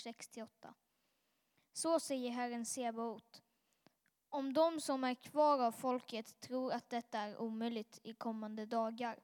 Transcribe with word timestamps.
vers 0.00 0.16
68. 0.16 0.74
Så 1.72 2.00
säger 2.00 2.30
Herren 2.30 2.66
Sebaot. 2.66 3.42
Om 4.28 4.52
de 4.52 4.80
som 4.80 5.04
är 5.04 5.14
kvar 5.14 5.58
av 5.58 5.72
folket 5.72 6.40
tror 6.40 6.72
att 6.72 6.90
detta 6.90 7.18
är 7.18 7.38
omöjligt 7.38 8.00
i 8.02 8.14
kommande 8.14 8.66
dagar, 8.66 9.20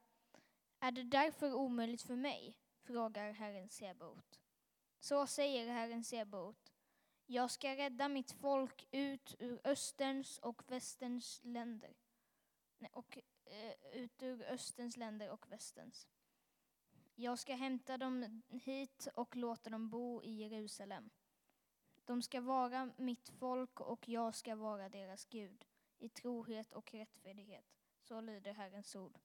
är 0.79 0.91
det 0.91 1.03
därför 1.03 1.53
omöjligt 1.53 2.01
för 2.01 2.15
mig? 2.15 2.57
frågar 2.83 3.31
Herren 3.31 3.69
Sebaot. 3.69 4.39
Så 4.99 5.27
säger 5.27 5.67
Herren 5.67 6.03
Sebaot. 6.03 6.73
Jag 7.25 7.51
ska 7.51 7.75
rädda 7.75 8.09
mitt 8.09 8.31
folk 8.31 8.87
ut 8.91 9.35
ur 9.39 9.61
österns 9.63 10.37
och 10.37 10.61
västerns 10.67 11.41
länder. 11.43 11.93
Och, 12.91 13.17
eh, 13.45 13.73
ut 13.93 14.23
ur 14.23 14.43
österns 14.43 14.97
länder 14.97 15.29
och 15.29 15.51
västerns. 15.51 16.07
Jag 17.19 17.39
ska 17.39 17.55
hämta 17.55 17.97
dem 17.97 18.41
hit 18.49 19.07
och 19.15 19.35
låta 19.35 19.69
dem 19.69 19.89
bo 19.89 20.23
i 20.23 20.31
Jerusalem. 20.31 21.09
De 22.05 22.21
ska 22.21 22.41
vara 22.41 22.89
mitt 22.97 23.29
folk 23.29 23.79
och 23.79 24.09
jag 24.09 24.35
ska 24.35 24.55
vara 24.55 24.89
deras 24.89 25.25
Gud 25.25 25.65
i 25.99 26.09
trohet 26.09 26.73
och 26.73 26.93
rättfärdighet. 26.93 27.65
Så 27.99 28.21
lyder 28.21 28.53
Herrens 28.53 28.95
ord. 28.95 29.17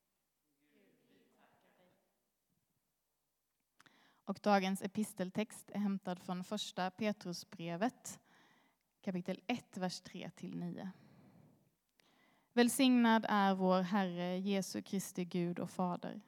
Och 4.24 4.38
dagens 4.42 4.82
episteltext 4.82 5.70
är 5.70 5.78
hämtad 5.78 6.18
från 6.18 6.44
första 6.44 6.90
Petrusbrevet 6.90 8.20
kapitel 9.00 9.40
1, 9.46 9.76
vers 9.76 10.02
3-9. 10.02 10.88
Välsignad 12.52 13.26
är 13.28 13.54
vår 13.54 13.80
Herre 13.80 14.38
Jesu 14.38 14.82
Kristi 14.82 15.24
Gud 15.24 15.58
och 15.58 15.70
Fader. 15.70 16.20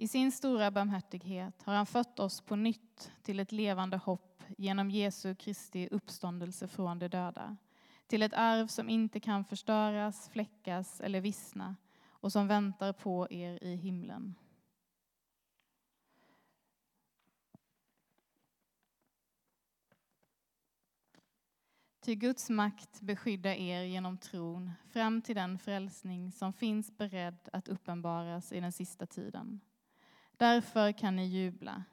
I 0.00 0.08
sin 0.08 0.32
stora 0.32 0.70
barmhärtighet 0.70 1.62
har 1.62 1.74
han 1.74 1.86
fött 1.86 2.18
oss 2.18 2.40
på 2.40 2.56
nytt 2.56 3.12
till 3.22 3.40
ett 3.40 3.52
levande 3.52 3.96
hopp 3.96 4.42
genom 4.58 4.90
Jesu 4.90 5.34
Kristi 5.34 5.88
uppståndelse 5.90 6.68
från 6.68 6.98
de 6.98 7.08
döda, 7.08 7.56
till 8.06 8.22
ett 8.22 8.34
arv 8.34 8.66
som 8.66 8.88
inte 8.88 9.20
kan 9.20 9.44
förstöras, 9.44 10.28
fläckas 10.28 11.00
eller 11.00 11.20
vissna 11.20 11.76
och 12.06 12.32
som 12.32 12.48
väntar 12.48 12.92
på 12.92 13.26
er 13.30 13.64
i 13.64 13.76
himlen. 13.76 14.34
Ty 22.00 22.14
Guds 22.14 22.50
makt 22.50 23.00
beskyddar 23.00 23.54
er 23.54 23.82
genom 23.82 24.18
tron 24.18 24.70
fram 24.92 25.22
till 25.22 25.36
den 25.36 25.58
frälsning 25.58 26.32
som 26.32 26.52
finns 26.52 26.96
beredd 26.96 27.48
att 27.52 27.68
uppenbaras 27.68 28.52
i 28.52 28.60
den 28.60 28.72
sista 28.72 29.06
tiden. 29.06 29.60
Därför 30.38 30.92
kan 30.92 31.16
ni 31.16 31.26
jubla, 31.26 31.84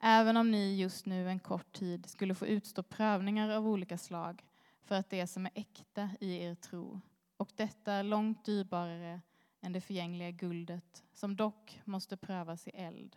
även 0.00 0.36
om 0.36 0.50
ni 0.50 0.76
just 0.76 1.06
nu 1.06 1.28
en 1.28 1.38
kort 1.38 1.72
tid 1.72 2.06
skulle 2.06 2.34
få 2.34 2.46
utstå 2.46 2.82
prövningar 2.82 3.48
av 3.50 3.68
olika 3.68 3.98
slag 3.98 4.44
för 4.84 4.94
att 4.94 5.10
det 5.10 5.26
som 5.26 5.46
är 5.46 5.52
äkta 5.54 6.10
i 6.20 6.42
er 6.42 6.54
tro, 6.54 7.00
och 7.36 7.50
detta 7.56 7.92
är 7.92 8.02
långt 8.02 8.44
dyrbarare 8.44 9.20
än 9.60 9.72
det 9.72 9.80
förgängliga 9.80 10.30
guldet, 10.30 11.04
som 11.12 11.36
dock 11.36 11.80
måste 11.84 12.16
prövas 12.16 12.66
i 12.66 12.70
eld, 12.70 13.16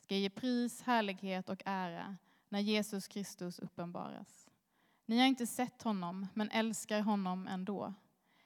ska 0.00 0.16
ge 0.16 0.30
pris, 0.30 0.82
härlighet 0.82 1.48
och 1.48 1.62
ära 1.66 2.16
när 2.48 2.60
Jesus 2.60 3.08
Kristus 3.08 3.58
uppenbaras. 3.58 4.50
Ni 5.06 5.18
har 5.18 5.26
inte 5.26 5.46
sett 5.46 5.82
honom, 5.82 6.26
men 6.34 6.50
älskar 6.50 7.00
honom 7.00 7.46
ändå. 7.46 7.94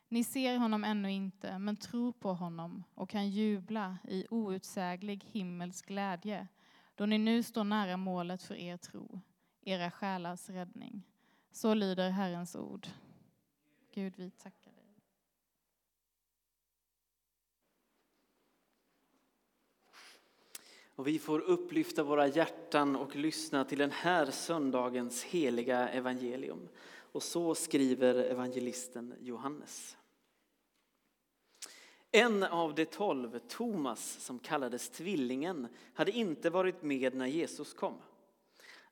Ni 0.08 0.24
ser 0.24 0.58
honom 0.58 0.84
ännu 0.84 1.12
inte, 1.12 1.58
men 1.58 1.77
tror 1.77 2.12
på 2.12 2.33
honom 2.33 2.84
och 2.94 3.10
kan 3.10 3.30
jubla 3.30 3.98
i 4.08 4.27
outsäglig 4.30 5.24
himmelsk 5.24 5.86
glädje, 5.86 6.48
då 6.94 7.06
ni 7.06 7.19
nu 7.19 7.42
står 7.42 7.64
nära 7.64 7.96
målet 7.96 8.42
för 8.42 8.55
er 8.55 8.77
tro, 8.77 9.20
era 9.61 9.91
själars 9.91 10.48
räddning. 10.50 11.02
Så 11.52 11.74
lyder 11.74 12.11
Herrens 12.11 12.56
ord. 12.56 12.86
Gud, 13.94 14.14
vi 14.16 14.30
tackar 14.30 14.72
dig. 14.72 14.84
Och 20.96 21.07
vi 21.07 21.18
får 21.18 21.40
upplyfta 21.40 22.02
våra 22.02 22.27
hjärtan 22.27 22.96
och 22.96 23.17
lyssna 23.17 23.64
till 23.64 23.78
den 23.78 23.90
här 23.90 24.30
söndagens 24.30 25.24
heliga 25.24 25.89
evangelium. 25.89 26.68
Och 27.12 27.23
så 27.23 27.55
skriver 27.55 28.14
evangelisten 28.14 29.14
Johannes. 29.20 29.96
En 32.17 32.42
av 32.42 32.75
de 32.75 32.85
tolv, 32.85 33.39
Thomas, 33.39 34.20
som 34.20 34.39
kallades 34.39 34.89
Tvillingen, 34.91 35.69
hade 35.95 36.11
inte 36.11 36.51
varit 36.51 36.83
med 36.83 37.14
när 37.14 37.27
Jesus 37.27 37.75
kom. 37.75 37.95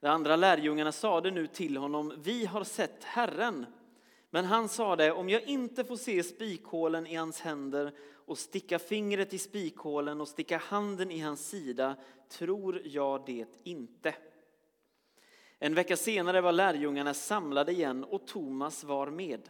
De 0.00 0.06
andra 0.06 0.36
lärjungarna 0.36 0.92
sade 0.92 1.30
nu 1.30 1.46
till 1.46 1.76
honom, 1.76 2.14
vi 2.22 2.46
har 2.46 2.64
sett 2.64 3.04
Herren. 3.04 3.66
Men 4.30 4.44
han 4.44 4.68
sade, 4.68 5.12
om 5.12 5.28
jag 5.28 5.42
inte 5.42 5.84
får 5.84 5.96
se 5.96 6.22
spikhålen 6.22 7.06
i 7.06 7.14
hans 7.14 7.40
händer 7.40 7.92
och 8.26 8.38
sticka 8.38 8.78
fingret 8.78 9.34
i 9.34 9.38
spikhålen 9.38 10.20
och 10.20 10.28
sticka 10.28 10.58
handen 10.58 11.10
i 11.10 11.18
hans 11.18 11.48
sida, 11.48 11.96
tror 12.28 12.82
jag 12.84 13.26
det 13.26 13.48
inte. 13.62 14.14
En 15.58 15.74
vecka 15.74 15.96
senare 15.96 16.40
var 16.40 16.52
lärjungarna 16.52 17.14
samlade 17.14 17.72
igen 17.72 18.04
och 18.04 18.26
Thomas 18.26 18.84
var 18.84 19.10
med. 19.10 19.48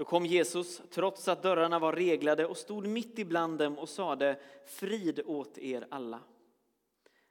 Då 0.00 0.04
kom 0.04 0.26
Jesus, 0.26 0.82
trots 0.90 1.28
att 1.28 1.42
dörrarna 1.42 1.78
var 1.78 1.92
reglade, 1.92 2.46
och 2.46 2.56
stod 2.56 2.86
mitt 2.86 3.18
ibland 3.18 3.58
dem 3.58 3.78
och 3.78 3.88
sade 3.88 4.40
frid 4.66 5.20
åt 5.26 5.58
er 5.58 5.86
alla. 5.90 6.20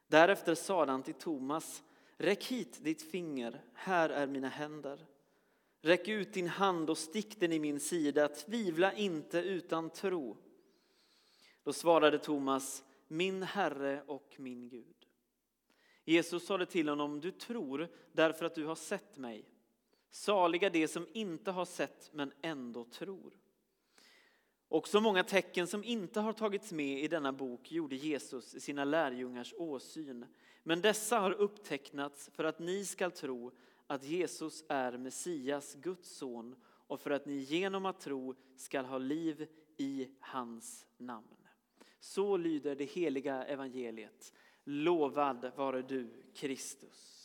Därefter 0.07 0.55
sade 0.55 0.91
han 0.91 1.03
till 1.03 1.13
Thomas, 1.13 1.83
räck 2.17 2.45
hit 2.45 2.83
ditt 2.83 3.11
finger, 3.11 3.61
här 3.73 4.09
är 4.09 4.27
mina 4.27 4.47
händer. 4.47 5.05
Räck 5.81 6.07
ut 6.07 6.33
din 6.33 6.47
hand 6.47 6.89
och 6.89 6.97
stick 6.97 7.39
den 7.39 7.51
i 7.51 7.59
min 7.59 7.79
sida, 7.79 8.27
tvivla 8.27 8.93
inte 8.93 9.39
utan 9.39 9.89
tro. 9.89 10.37
Då 11.63 11.73
svarade 11.73 12.19
Thomas, 12.19 12.83
min 13.07 13.43
Herre 13.43 14.03
och 14.07 14.35
min 14.37 14.69
Gud. 14.69 15.07
Jesus 16.05 16.45
sade 16.45 16.65
till 16.65 16.89
honom, 16.89 17.19
du 17.19 17.31
tror 17.31 17.87
därför 18.11 18.45
att 18.45 18.55
du 18.55 18.65
har 18.65 18.75
sett 18.75 19.17
mig. 19.17 19.45
Saliga 20.11 20.69
de 20.69 20.87
som 20.87 21.07
inte 21.13 21.51
har 21.51 21.65
sett 21.65 22.09
men 22.13 22.31
ändå 22.41 22.83
tror. 22.83 23.33
Också 24.67 25.01
många 25.01 25.23
tecken 25.23 25.67
som 25.67 25.83
inte 25.83 26.19
har 26.19 26.33
tagits 26.33 26.71
med 26.71 27.03
i 27.03 27.07
denna 27.07 27.33
bok 27.33 27.71
gjorde 27.71 27.95
Jesus 27.95 28.55
i 28.55 28.59
sina 28.59 28.85
lärjungars 28.85 29.53
åsyn. 29.57 30.25
Men 30.63 30.81
dessa 30.81 31.19
har 31.19 31.31
upptecknats 31.31 32.29
för 32.33 32.43
att 32.43 32.59
ni 32.59 32.85
skall 32.85 33.11
tro 33.11 33.51
att 33.87 34.03
Jesus 34.03 34.63
är 34.67 34.97
Messias, 34.97 35.75
Guds 35.75 36.09
son 36.17 36.55
och 36.63 36.99
för 36.99 37.11
att 37.11 37.25
ni 37.25 37.37
genom 37.37 37.85
att 37.85 37.99
tro 37.99 38.35
skall 38.55 38.85
ha 38.85 38.97
liv 38.97 39.47
i 39.77 40.09
hans 40.19 40.85
namn. 40.97 41.47
Så 41.99 42.37
lyder 42.37 42.75
det 42.75 42.85
heliga 42.85 43.43
evangeliet. 43.43 44.33
Lovad 44.63 45.51
vare 45.55 45.81
du, 45.81 46.23
Kristus. 46.35 47.18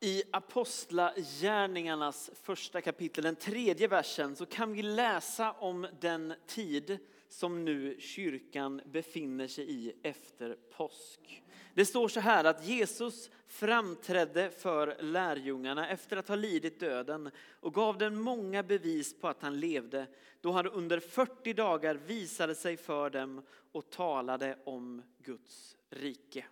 I 0.00 0.22
Apostlagärningarnas 0.30 2.30
första 2.42 2.80
kapitel, 2.80 3.24
den 3.24 3.36
tredje 3.36 3.88
versen, 3.88 4.36
så 4.36 4.46
kan 4.46 4.72
vi 4.72 4.82
läsa 4.82 5.52
om 5.52 5.86
den 6.00 6.34
tid 6.46 6.98
som 7.28 7.64
nu 7.64 7.96
kyrkan 8.00 8.80
befinner 8.84 9.48
sig 9.48 9.70
i 9.70 9.92
efter 10.02 10.56
påsk. 10.76 11.42
Det 11.74 11.84
står 11.84 12.08
så 12.08 12.20
här 12.20 12.44
att 12.44 12.66
Jesus 12.66 13.30
framträdde 13.46 14.50
för 14.50 14.96
lärjungarna 15.00 15.88
efter 15.88 16.16
att 16.16 16.28
ha 16.28 16.36
lidit 16.36 16.80
döden 16.80 17.30
och 17.60 17.74
gav 17.74 17.98
dem 17.98 18.22
många 18.22 18.62
bevis 18.62 19.20
på 19.20 19.28
att 19.28 19.42
han 19.42 19.60
levde 19.60 20.06
då 20.40 20.52
han 20.52 20.66
under 20.66 21.00
40 21.00 21.52
dagar 21.52 21.94
visade 21.94 22.54
sig 22.54 22.76
för 22.76 23.10
dem 23.10 23.42
och 23.72 23.90
talade 23.90 24.58
om 24.64 25.02
Guds 25.22 25.76
rike. 25.90 26.44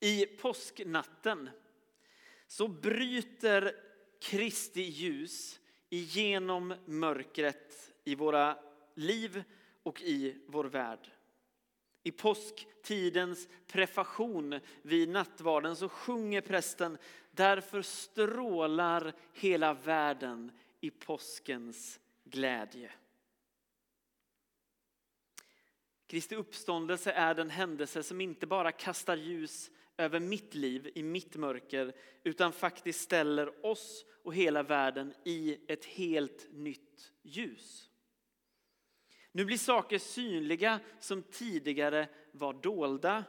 I 0.00 0.26
påsknatten 0.26 1.50
så 2.46 2.68
bryter 2.68 3.76
Kristi 4.20 4.82
ljus 4.82 5.60
igenom 5.90 6.74
mörkret 6.84 7.92
i 8.04 8.14
våra 8.14 8.58
liv 8.94 9.44
och 9.82 10.02
i 10.02 10.36
vår 10.46 10.64
värld. 10.64 11.10
I 12.02 12.10
påsktidens 12.10 13.48
prefation 13.66 14.60
vid 14.82 15.08
nattvarden 15.08 15.76
så 15.76 15.88
sjunger 15.88 16.40
prästen 16.40 16.98
Därför 17.30 17.82
strålar 17.82 19.12
hela 19.32 19.74
världen 19.74 20.52
i 20.80 20.90
påskens 20.90 22.00
glädje. 22.24 22.92
Kristi 26.06 26.36
uppståndelse 26.36 27.12
är 27.12 27.34
den 27.34 27.50
händelse 27.50 28.02
som 28.02 28.20
inte 28.20 28.46
bara 28.46 28.72
kastar 28.72 29.16
ljus 29.16 29.70
över 30.00 30.20
mitt 30.20 30.54
liv 30.54 30.90
i 30.94 31.02
mitt 31.02 31.36
mörker 31.36 31.92
utan 32.22 32.52
faktiskt 32.52 33.00
ställer 33.00 33.66
oss 33.66 34.04
och 34.22 34.34
hela 34.34 34.62
världen 34.62 35.14
i 35.24 35.58
ett 35.68 35.84
helt 35.84 36.46
nytt 36.52 37.12
ljus. 37.22 37.90
Nu 39.32 39.44
blir 39.44 39.58
saker 39.58 39.98
synliga 39.98 40.80
som 41.00 41.22
tidigare 41.22 42.08
var 42.32 42.52
dolda. 42.52 43.24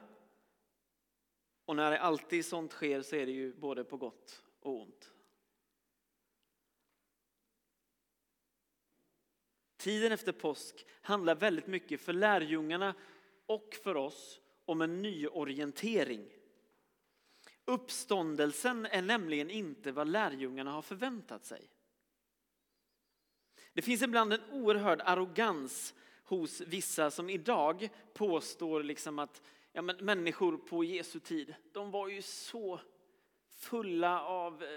Och 1.66 1.76
när 1.76 1.92
det 1.92 2.00
alltid 2.00 2.46
sånt 2.46 2.72
sker 2.72 3.02
så 3.02 3.16
är 3.16 3.26
det 3.26 3.32
ju 3.32 3.54
både 3.54 3.84
på 3.84 3.98
gott 3.98 4.44
och 4.60 4.82
ont. 4.82 5.14
Tiden 9.78 10.12
efter 10.12 10.32
påsk 10.32 10.86
handlar 11.02 11.36
väldigt 11.36 11.68
mycket 11.68 12.02
för 12.02 12.14
lärjungarna 12.14 12.96
och 13.46 13.78
för 13.84 13.96
oss 13.96 14.40
om 14.66 14.82
en 14.82 15.02
nyorientering. 15.02 16.41
Uppståndelsen 17.72 18.86
är 18.86 19.02
nämligen 19.02 19.50
inte 19.50 19.92
vad 19.92 20.08
lärjungarna 20.08 20.72
har 20.72 20.82
förväntat 20.82 21.46
sig. 21.46 21.70
Det 23.74 23.82
finns 23.82 24.02
ibland 24.02 24.34
en 24.34 24.44
oerhörd 24.52 25.02
arrogans 25.06 25.94
hos 26.24 26.62
vissa 26.62 27.12
som 27.12 27.30
idag 27.30 27.90
påstår 28.14 28.84
liksom 28.84 29.20
att 29.20 29.42
ja, 29.72 29.82
men 29.82 29.96
människor 29.98 30.58
på 30.58 30.84
Jesu 30.84 31.20
tid, 31.20 31.56
de 31.72 31.92
var 31.92 32.08
ju 32.08 32.22
så 32.22 32.80
fulla 33.50 34.24
av 34.24 34.64
eh, 34.64 34.70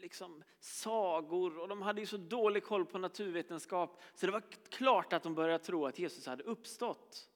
liksom, 0.00 0.44
sagor 0.60 1.58
och 1.58 1.68
de 1.68 1.82
hade 1.82 2.00
ju 2.00 2.06
så 2.06 2.16
dålig 2.16 2.64
koll 2.64 2.86
på 2.86 2.98
naturvetenskap 2.98 4.00
så 4.14 4.26
det 4.26 4.32
var 4.32 4.42
klart 4.68 5.12
att 5.12 5.22
de 5.22 5.34
började 5.34 5.64
tro 5.64 5.86
att 5.86 5.98
Jesus 5.98 6.26
hade 6.26 6.42
uppstått. 6.42 7.30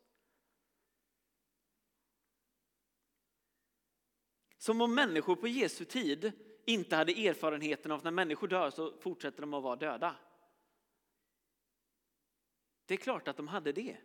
Som 4.61 4.81
om 4.81 4.95
människor 4.95 5.37
på 5.37 5.49
Jesu 5.49 5.85
tid 5.85 6.33
inte 6.65 6.97
hade 6.97 7.13
erfarenheten 7.13 7.93
av 7.93 7.99
att 7.99 8.05
när 8.05 8.11
människor 8.11 8.49
dör 8.49 8.71
så 8.71 8.97
fortsätter 9.01 9.41
de 9.41 9.55
att 9.55 9.63
vara 9.63 9.77
döda. 9.77 10.17
Det 12.87 12.95
är 12.95 12.99
klart 12.99 13.29
att 13.29 13.37
de 13.37 13.49
hade 13.49 13.73
det. 13.73 13.97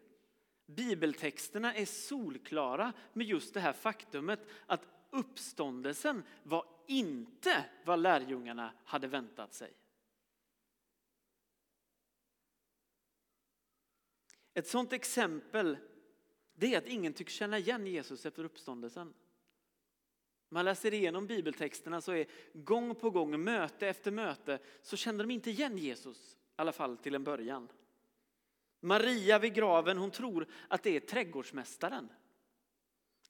Bibeltexterna 0.65 1.75
är 1.75 1.85
solklara 1.85 2.93
med 3.13 3.27
just 3.27 3.53
det 3.53 3.59
här 3.59 3.73
faktumet 3.73 4.39
att 4.65 4.87
uppståndelsen 5.09 6.23
var 6.43 6.65
inte 6.87 7.65
vad 7.85 7.99
lärjungarna 7.99 8.73
hade 8.83 9.07
väntat 9.07 9.53
sig. 9.53 9.73
Ett 14.53 14.67
sådant 14.67 14.93
exempel 14.93 15.77
det 16.53 16.73
är 16.73 16.77
att 16.77 16.87
ingen 16.87 17.13
tycks 17.13 17.33
känna 17.33 17.57
igen 17.57 17.87
Jesus 17.87 18.25
efter 18.25 18.43
uppståndelsen. 18.43 19.13
Man 20.55 20.65
läser 20.65 20.93
igenom 20.93 21.27
bibeltexterna 21.27 22.01
så 22.01 22.11
är 22.11 22.25
gång 22.53 22.95
på 22.95 23.09
gång, 23.09 23.43
möte 23.43 23.87
efter 23.87 24.11
möte, 24.11 24.59
så 24.81 24.97
kände 24.97 25.23
de 25.23 25.31
inte 25.31 25.49
igen 25.49 25.77
Jesus, 25.77 26.33
i 26.33 26.37
alla 26.55 26.71
fall 26.71 26.97
till 26.97 27.15
en 27.15 27.23
början. 27.23 27.67
Maria 28.79 29.39
vid 29.39 29.53
graven, 29.53 29.97
hon 29.97 30.11
tror 30.11 30.47
att 30.67 30.83
det 30.83 30.95
är 30.95 30.99
trädgårdsmästaren. 30.99 32.09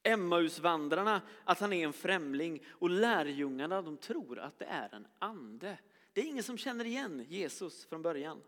Emmausvandrarna 0.04 1.22
att 1.44 1.60
han 1.60 1.74
är 1.74 1.86
en 1.86 1.94
främling 1.94 2.64
och 2.70 2.90
lärjungarna 2.90 3.82
de 3.82 3.98
tror 3.98 4.40
att 4.40 4.60
det 4.60 4.66
är 4.66 4.96
en 4.96 5.08
ande. 5.20 5.78
Det 6.14 6.22
är 6.22 6.26
ingen 6.26 6.44
som 6.44 6.58
känner 6.58 6.86
igen 6.86 7.26
Jesus 7.30 7.86
från 7.86 8.02
början. 8.02 8.42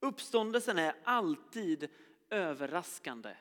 Uppståndelsen 0.00 0.78
är 0.78 0.94
alltid 1.04 1.88
överraskande. 2.30 3.34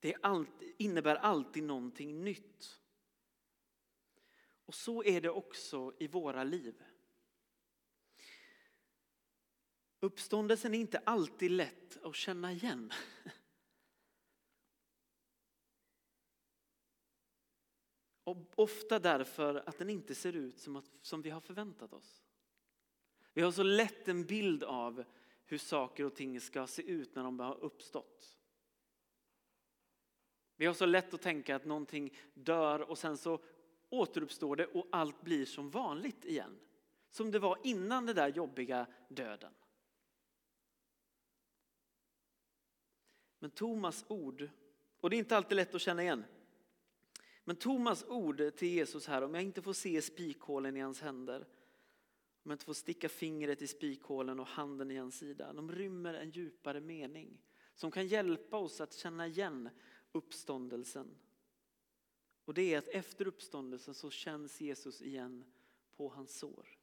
Det 0.00 0.14
alltid, 0.22 0.74
innebär 0.78 1.16
alltid 1.16 1.62
någonting 1.62 2.24
nytt. 2.24 2.80
Och 4.66 4.74
så 4.74 5.04
är 5.04 5.20
det 5.20 5.30
också 5.30 5.94
i 5.98 6.06
våra 6.06 6.44
liv. 6.44 6.84
Uppståndelsen 10.00 10.74
är 10.74 10.78
inte 10.78 10.98
alltid 10.98 11.50
lätt 11.50 12.04
att 12.04 12.14
känna 12.14 12.52
igen. 12.52 12.92
Och 18.24 18.52
ofta 18.54 18.98
därför 18.98 19.68
att 19.68 19.78
den 19.78 19.90
inte 19.90 20.14
ser 20.14 20.32
ut 20.32 20.58
som, 20.58 20.76
att, 20.76 20.90
som 21.02 21.22
vi 21.22 21.30
har 21.30 21.40
förväntat 21.40 21.92
oss. 21.92 22.22
Vi 23.32 23.42
har 23.42 23.52
så 23.52 23.62
lätt 23.62 24.08
en 24.08 24.26
bild 24.26 24.64
av 24.64 25.04
hur 25.44 25.58
saker 25.58 26.04
och 26.04 26.14
ting 26.14 26.40
ska 26.40 26.66
se 26.66 26.82
ut 26.82 27.14
när 27.14 27.22
de 27.22 27.40
har 27.40 27.60
uppstått. 27.60 28.35
Vi 30.56 30.66
har 30.66 30.74
så 30.74 30.86
lätt 30.86 31.14
att 31.14 31.22
tänka 31.22 31.56
att 31.56 31.64
någonting 31.64 32.16
dör 32.34 32.90
och 32.90 32.98
sen 32.98 33.16
så 33.16 33.40
återuppstår 33.90 34.56
det 34.56 34.66
och 34.66 34.86
allt 34.92 35.22
blir 35.22 35.44
som 35.44 35.70
vanligt 35.70 36.24
igen. 36.24 36.58
Som 37.10 37.30
det 37.30 37.38
var 37.38 37.58
innan 37.64 38.06
den 38.06 38.16
där 38.16 38.28
jobbiga 38.28 38.86
döden. 39.08 39.52
Men 43.38 43.50
Thomas 43.50 44.04
ord, 44.08 44.48
och 45.00 45.10
det 45.10 45.16
är 45.16 45.18
inte 45.18 45.36
alltid 45.36 45.56
lätt 45.56 45.74
att 45.74 45.80
känna 45.80 46.02
igen. 46.02 46.24
Men 47.44 47.56
Thomas 47.56 48.04
ord 48.04 48.56
till 48.56 48.68
Jesus 48.68 49.06
här, 49.06 49.22
om 49.22 49.34
jag 49.34 49.42
inte 49.42 49.62
får 49.62 49.72
se 49.72 50.02
spikhålen 50.02 50.76
i 50.76 50.80
hans 50.80 51.00
händer, 51.00 51.40
om 52.42 52.50
jag 52.50 52.54
inte 52.54 52.64
får 52.64 52.74
sticka 52.74 53.08
fingret 53.08 53.62
i 53.62 53.66
spikhålen 53.66 54.40
och 54.40 54.46
handen 54.46 54.90
i 54.90 54.96
hans 54.96 55.18
sida, 55.18 55.52
de 55.52 55.72
rymmer 55.72 56.14
en 56.14 56.30
djupare 56.30 56.80
mening 56.80 57.38
som 57.74 57.90
kan 57.90 58.06
hjälpa 58.06 58.56
oss 58.56 58.80
att 58.80 58.94
känna 58.94 59.26
igen 59.26 59.68
uppståndelsen. 60.16 61.16
Och 62.44 62.54
det 62.54 62.74
är 62.74 62.78
att 62.78 62.88
efter 62.88 63.26
uppståndelsen 63.26 63.94
så 63.94 64.10
känns 64.10 64.60
Jesus 64.60 65.02
igen 65.02 65.44
på 65.96 66.08
hans 66.08 66.38
sår. 66.38 66.78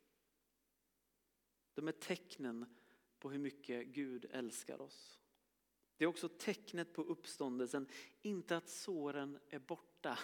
De 1.74 1.88
är 1.88 1.91
tecknen 1.91 2.65
på 3.19 3.31
hur 3.31 3.39
mycket 3.39 3.88
Gud 3.88 4.25
älskar 4.31 4.81
oss. 4.81 5.19
Det 5.97 6.03
är 6.03 6.07
också 6.07 6.30
tecknet 6.30 6.94
på 6.94 7.01
uppståndelsen, 7.01 7.88
inte 8.21 8.57
att 8.57 8.69
såren 8.69 9.39
är 9.50 9.59
borta. 9.59 10.19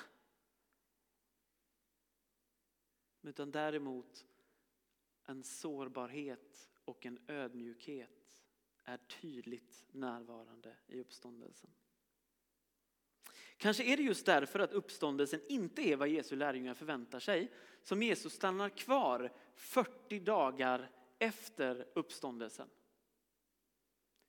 Utan 3.21 3.51
däremot 3.51 4.25
en 5.23 5.44
sårbarhet 5.44 6.69
och 6.85 7.06
en 7.06 7.19
ödmjukhet 7.27 8.38
är 8.83 8.97
tydligt 8.97 9.85
närvarande 9.91 10.77
i 10.88 11.00
uppståndelsen. 11.00 11.69
Kanske 13.59 13.83
är 13.83 13.97
det 13.97 14.03
just 14.03 14.25
därför 14.25 14.59
att 14.59 14.73
uppståndelsen 14.73 15.41
inte 15.50 15.81
är 15.81 15.95
vad 15.95 16.07
Jesu 16.07 16.35
lärjungar 16.35 16.73
förväntar 16.73 17.19
sig 17.19 17.51
som 17.83 18.03
Jesus 18.03 18.33
stannar 18.33 18.69
kvar 18.69 19.31
40 19.56 20.19
dagar 20.19 20.91
efter 21.19 21.88
uppståndelsen. 21.94 22.69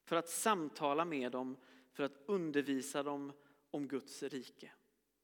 För 0.04 0.16
att 0.16 0.28
samtala 0.28 1.04
med 1.04 1.32
dem, 1.32 1.56
för 1.92 2.02
att 2.02 2.22
undervisa 2.26 3.02
dem 3.02 3.32
om 3.70 3.88
Guds 3.88 4.22
rike. 4.22 4.72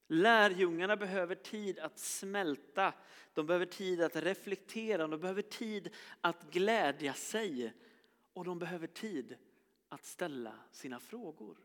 Lärjungarna 0.09 0.97
behöver 0.97 1.35
tid 1.35 1.79
att 1.79 1.99
smälta, 1.99 2.95
de 3.35 3.47
behöver 3.47 3.67
tid 3.67 4.03
att 4.03 4.17
reflektera, 4.17 5.07
de 5.07 5.21
behöver 5.21 5.43
tid 5.43 5.95
att 6.21 6.51
glädja 6.51 7.15
sig 7.15 7.75
och 8.33 8.45
de 8.45 8.59
behöver 8.59 8.87
tid 8.87 9.37
att 9.89 10.05
ställa 10.05 10.59
sina 10.71 11.01
frågor. 11.01 11.57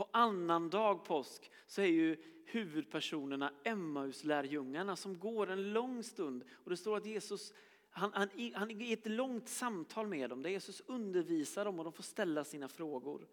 På 0.00 0.08
annandag 0.12 1.04
påsk 1.04 1.50
så 1.66 1.80
är 1.82 1.86
ju 1.86 2.16
huvudpersonerna 2.44 3.52
Emmauslärjungarna 3.64 4.96
som 4.96 5.18
går 5.18 5.50
en 5.50 5.72
lång 5.72 6.02
stund. 6.02 6.44
Och 6.52 6.70
det 6.70 6.76
står 6.76 6.96
att 6.96 7.06
Jesus 7.06 7.52
han, 7.90 8.12
han, 8.12 8.28
han 8.54 8.70
är 8.70 8.82
i 8.82 8.92
ett 8.92 9.06
långt 9.06 9.48
samtal 9.48 10.06
med 10.06 10.30
dem 10.30 10.42
där 10.42 10.50
Jesus 10.50 10.82
undervisar 10.86 11.64
dem 11.64 11.78
och 11.78 11.84
de 11.84 11.92
får 11.92 12.02
ställa 12.02 12.44
sina 12.44 12.68
frågor. 12.68 13.28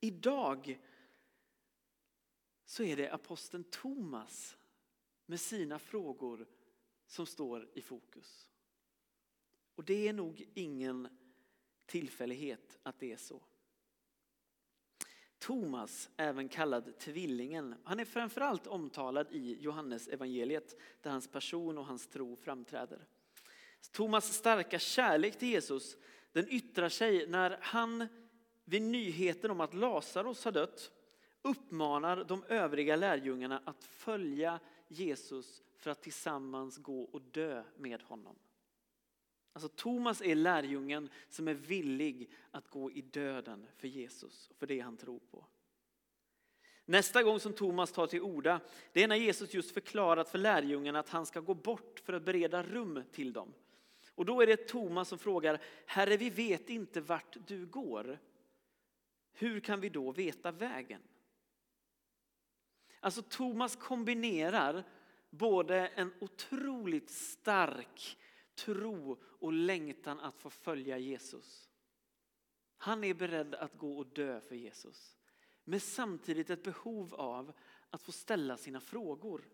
Idag 0.00 0.80
så 2.64 2.82
är 2.82 2.96
det 2.96 3.10
aposteln 3.10 3.64
Thomas 3.64 4.56
med 5.26 5.40
sina 5.40 5.78
frågor 5.78 6.46
som 7.06 7.26
står 7.26 7.68
i 7.74 7.80
fokus. 7.80 8.50
Och 9.74 9.84
det 9.84 10.08
är 10.08 10.12
nog 10.12 10.48
ingen 10.54 11.08
tillfällighet 11.86 12.78
att 12.82 12.98
det 12.98 13.12
är 13.12 13.16
så. 13.16 13.42
Thomas, 15.38 16.10
även 16.16 16.48
kallad 16.48 16.98
tvillingen, 16.98 17.74
han 17.84 18.00
är 18.00 18.04
framförallt 18.04 18.66
omtalad 18.66 19.26
i 19.30 19.56
Johannes 19.60 20.08
evangeliet 20.08 20.76
där 21.02 21.10
hans 21.10 21.28
person 21.28 21.78
och 21.78 21.86
hans 21.86 22.06
tro 22.06 22.36
framträder. 22.36 23.06
Thomas 23.92 24.34
starka 24.34 24.78
kärlek 24.78 25.38
till 25.38 25.48
Jesus 25.48 25.96
den 26.32 26.48
yttrar 26.48 26.88
sig 26.88 27.26
när 27.26 27.58
han 27.60 28.08
vid 28.64 28.82
nyheten 28.82 29.50
om 29.50 29.60
att 29.60 29.74
Lazarus 29.74 30.44
har 30.44 30.52
dött 30.52 30.90
uppmanar 31.42 32.24
de 32.24 32.44
övriga 32.48 32.96
lärjungarna 32.96 33.62
att 33.64 33.84
följa 33.84 34.60
Jesus 34.88 35.62
för 35.76 35.90
att 35.90 36.02
tillsammans 36.02 36.78
gå 36.78 37.02
och 37.02 37.22
dö 37.22 37.64
med 37.76 38.02
honom. 38.02 38.36
Alltså 39.52 39.68
Thomas 39.68 40.22
är 40.22 40.34
lärjungen 40.34 41.10
som 41.28 41.48
är 41.48 41.54
villig 41.54 42.30
att 42.50 42.68
gå 42.68 42.90
i 42.90 43.00
döden 43.00 43.66
för 43.76 43.88
Jesus 43.88 44.48
och 44.50 44.56
för 44.56 44.66
det 44.66 44.80
han 44.80 44.96
tror 44.96 45.18
på. 45.18 45.46
Nästa 46.84 47.22
gång 47.22 47.40
som 47.40 47.52
Thomas 47.52 47.92
tar 47.92 48.06
till 48.06 48.22
orda, 48.22 48.60
det 48.92 49.02
är 49.02 49.08
när 49.08 49.16
Jesus 49.16 49.54
just 49.54 49.74
förklarat 49.74 50.28
för 50.28 50.38
lärjungarna 50.38 50.98
att 50.98 51.08
han 51.08 51.26
ska 51.26 51.40
gå 51.40 51.54
bort 51.54 52.00
för 52.04 52.12
att 52.12 52.24
bereda 52.24 52.62
rum 52.62 53.02
till 53.12 53.32
dem. 53.32 53.54
Och 54.14 54.24
då 54.24 54.40
är 54.40 54.46
det 54.46 54.68
Thomas 54.68 55.08
som 55.08 55.18
frågar, 55.18 55.60
Herre 55.86 56.16
vi 56.16 56.30
vet 56.30 56.70
inte 56.70 57.00
vart 57.00 57.36
du 57.46 57.66
går. 57.66 58.18
Hur 59.32 59.60
kan 59.60 59.80
vi 59.80 59.88
då 59.88 60.12
veta 60.12 60.52
vägen? 60.52 61.02
Alltså 63.00 63.22
Thomas 63.22 63.76
kombinerar 63.76 64.84
både 65.30 65.86
en 65.86 66.12
otroligt 66.20 67.10
stark 67.10 68.18
tro 68.58 69.18
och 69.22 69.52
längtan 69.52 70.20
att 70.20 70.36
få 70.36 70.50
följa 70.50 70.98
Jesus. 70.98 71.68
Han 72.76 73.04
är 73.04 73.14
beredd 73.14 73.54
att 73.54 73.78
gå 73.78 73.98
och 73.98 74.06
dö 74.06 74.40
för 74.40 74.54
Jesus. 74.54 75.18
Men 75.64 75.80
samtidigt 75.80 76.50
ett 76.50 76.62
behov 76.62 77.14
av 77.14 77.52
att 77.90 78.02
få 78.02 78.12
ställa 78.12 78.56
sina 78.56 78.80
frågor. 78.80 79.48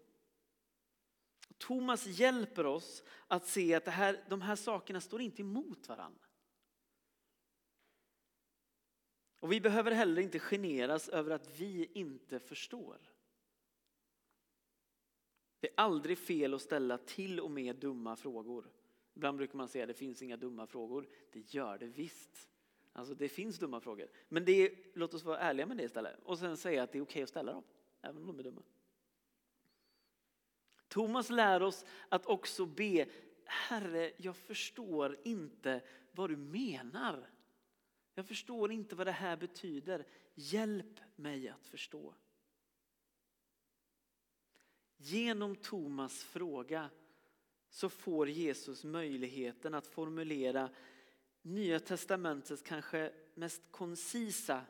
Thomas 1.59 2.07
hjälper 2.07 2.67
oss 2.67 3.03
att 3.27 3.47
se 3.47 3.75
att 3.75 3.85
det 3.85 3.91
här, 3.91 4.25
de 4.29 4.41
här 4.41 4.57
sakerna 4.57 5.01
står 5.01 5.21
inte 5.21 5.43
emot 5.43 5.89
varandra. 5.89 6.27
Och 9.41 9.53
vi 9.53 9.61
behöver 9.61 9.91
heller 9.91 10.23
inte 10.23 10.39
generas 10.39 11.09
över 11.09 11.31
att 11.31 11.61
vi 11.61 11.91
inte 11.95 12.39
förstår. 12.41 12.99
Det 15.61 15.69
är 15.69 15.75
aldrig 15.77 16.19
fel 16.19 16.55
att 16.55 16.63
ställa 16.63 16.99
till 16.99 17.41
och 17.41 17.51
med 17.51 17.77
dumma 17.77 18.17
frågor. 18.17 18.71
Ibland 19.15 19.37
brukar 19.37 19.57
man 19.57 19.69
säga 19.69 19.85
att 19.85 19.89
det 19.89 19.95
finns 19.95 20.23
inga 20.23 20.37
dumma 20.37 20.67
frågor. 20.67 21.09
Det 21.33 21.55
gör 21.55 21.79
det 21.79 21.87
visst. 21.87 22.49
Alltså 22.93 23.15
det 23.15 23.29
finns 23.29 23.59
dumma 23.59 23.81
frågor. 23.81 24.09
Men 24.29 24.45
det 24.45 24.53
är, 24.53 24.75
låt 24.95 25.15
oss 25.15 25.25
vara 25.25 25.39
ärliga 25.39 25.67
med 25.67 25.77
det 25.77 25.83
istället. 25.83 26.19
Och 26.23 26.39
sen 26.39 26.57
säga 26.57 26.83
att 26.83 26.93
det 26.93 26.99
är 26.99 27.03
okej 27.03 27.23
att 27.23 27.29
ställa 27.29 27.53
dem, 27.53 27.65
även 28.01 28.17
om 28.17 28.27
de 28.27 28.39
är 28.39 28.43
dumma. 28.43 28.63
Thomas 30.89 31.31
lär 31.31 31.63
oss 31.63 31.85
att 32.09 32.27
också 32.27 32.67
be, 32.67 33.09
Herre, 33.45 34.13
jag 34.17 34.37
förstår 34.37 35.19
inte 35.25 35.83
vad 36.13 36.31
du 36.31 36.37
menar. 36.37 37.31
Jag 38.15 38.27
förstår 38.27 38.73
inte 38.73 38.95
vad 38.95 39.07
det 39.07 39.13
här 39.13 39.37
betyder. 39.37 40.07
Hjälp 40.35 41.01
mig 41.17 41.49
att 41.49 41.67
förstå. 41.67 42.15
Genom 44.97 45.57
Thomas 45.57 46.25
fråga 46.25 46.91
så 47.75 47.89
får 47.89 48.29
Jesus 48.29 48.85
möjligheten 48.85 49.75
att 49.75 49.87
formulera 49.87 50.71
Nya 51.43 51.81
testamentets 51.81 52.63
kanske 52.63 53.13
mest 53.35 53.63
koncisa 53.71 54.65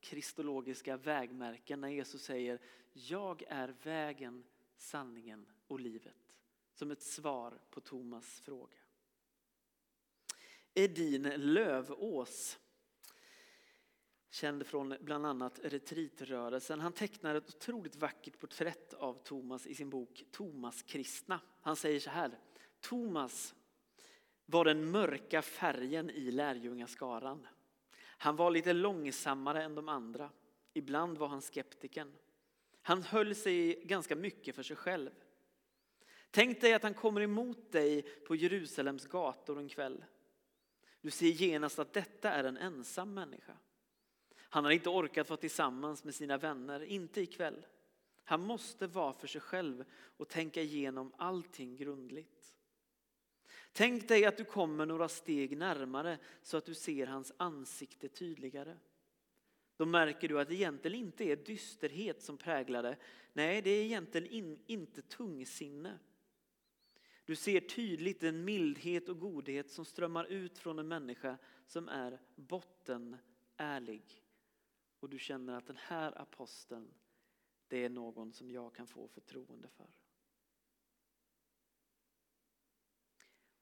kristologiska 0.00 0.96
vägmärken 0.96 1.80
när 1.80 1.88
Jesus 1.88 2.22
säger 2.22 2.60
Jag 2.92 3.42
är 3.48 3.74
vägen, 3.82 4.44
sanningen 4.76 5.46
och 5.66 5.80
livet. 5.80 6.34
Som 6.74 6.90
ett 6.90 7.02
svar 7.02 7.60
på 7.70 7.80
Thomas 7.80 8.40
fråga. 8.40 8.78
Edin 10.74 11.22
Lövås 11.36 12.58
känd 14.30 14.66
från 14.66 14.96
bland 15.00 15.26
annat 15.26 15.60
retritrörelsen. 15.62 16.80
Han 16.80 16.92
tecknar 16.92 17.34
ett 17.34 17.48
otroligt 17.48 17.96
vackert 17.96 18.38
porträtt 18.38 18.94
av 18.94 19.14
Thomas 19.24 19.66
i 19.66 19.74
sin 19.74 19.90
bok 19.90 20.24
Thomas 20.30 20.82
kristna. 20.82 21.40
Han 21.60 21.76
säger 21.76 22.00
så 22.00 22.10
här. 22.10 22.38
Thomas 22.80 23.54
var 24.46 24.64
den 24.64 24.90
mörka 24.90 25.42
färgen 25.42 26.10
i 26.10 26.30
lärjungaskaran. 26.30 27.46
Han 28.18 28.36
var 28.36 28.50
lite 28.50 28.72
långsammare 28.72 29.62
än 29.62 29.74
de 29.74 29.88
andra. 29.88 30.30
Ibland 30.72 31.18
var 31.18 31.28
han 31.28 31.42
skeptiken. 31.42 32.12
Han 32.82 33.02
höll 33.02 33.34
sig 33.34 33.82
ganska 33.84 34.16
mycket 34.16 34.54
för 34.54 34.62
sig 34.62 34.76
själv. 34.76 35.10
Tänk 36.30 36.60
dig 36.60 36.74
att 36.74 36.82
han 36.82 36.94
kommer 36.94 37.20
emot 37.20 37.72
dig 37.72 38.02
på 38.02 38.36
Jerusalems 38.36 39.06
gator 39.06 39.58
en 39.58 39.68
kväll. 39.68 40.04
Du 41.00 41.10
ser 41.10 41.26
genast 41.26 41.78
att 41.78 41.92
detta 41.92 42.30
är 42.30 42.44
en 42.44 42.56
ensam 42.56 43.14
människa. 43.14 43.56
Han 44.56 44.64
har 44.64 44.72
inte 44.72 44.88
orkat 44.88 45.30
vara 45.30 45.40
tillsammans 45.40 46.04
med 46.04 46.14
sina 46.14 46.38
vänner, 46.38 46.82
inte 46.82 47.20
ikväll. 47.20 47.66
Han 48.24 48.40
måste 48.40 48.86
vara 48.86 49.12
för 49.12 49.26
sig 49.26 49.40
själv 49.40 49.84
och 49.92 50.28
tänka 50.28 50.62
igenom 50.62 51.12
allting 51.16 51.76
grundligt. 51.76 52.54
Tänk 53.72 54.08
dig 54.08 54.24
att 54.24 54.36
du 54.36 54.44
kommer 54.44 54.86
några 54.86 55.08
steg 55.08 55.56
närmare 55.58 56.18
så 56.42 56.56
att 56.56 56.64
du 56.64 56.74
ser 56.74 57.06
hans 57.06 57.32
ansikte 57.36 58.08
tydligare. 58.08 58.76
Då 59.76 59.86
märker 59.86 60.28
du 60.28 60.40
att 60.40 60.48
det 60.48 60.54
egentligen 60.54 60.98
inte 60.98 61.24
är 61.24 61.36
dysterhet 61.36 62.22
som 62.22 62.36
präglar 62.36 62.82
det. 62.82 62.96
Nej, 63.32 63.62
det 63.62 63.70
är 63.70 63.84
egentligen 63.84 64.26
in, 64.26 64.58
inte 64.66 65.02
tungsinne. 65.02 65.98
Du 67.24 67.36
ser 67.36 67.60
tydligt 67.60 68.20
den 68.20 68.44
mildhet 68.44 69.08
och 69.08 69.20
godhet 69.20 69.70
som 69.70 69.84
strömmar 69.84 70.24
ut 70.24 70.58
från 70.58 70.78
en 70.78 70.88
människa 70.88 71.38
som 71.66 71.88
är 71.88 72.20
bottenärlig. 72.36 74.22
Och 75.06 75.10
du 75.10 75.18
känner 75.18 75.52
att 75.52 75.66
den 75.66 75.76
här 75.76 76.20
aposteln, 76.20 76.94
det 77.68 77.84
är 77.84 77.88
någon 77.88 78.32
som 78.32 78.50
jag 78.50 78.74
kan 78.74 78.86
få 78.86 79.08
förtroende 79.08 79.68
för. 79.68 79.86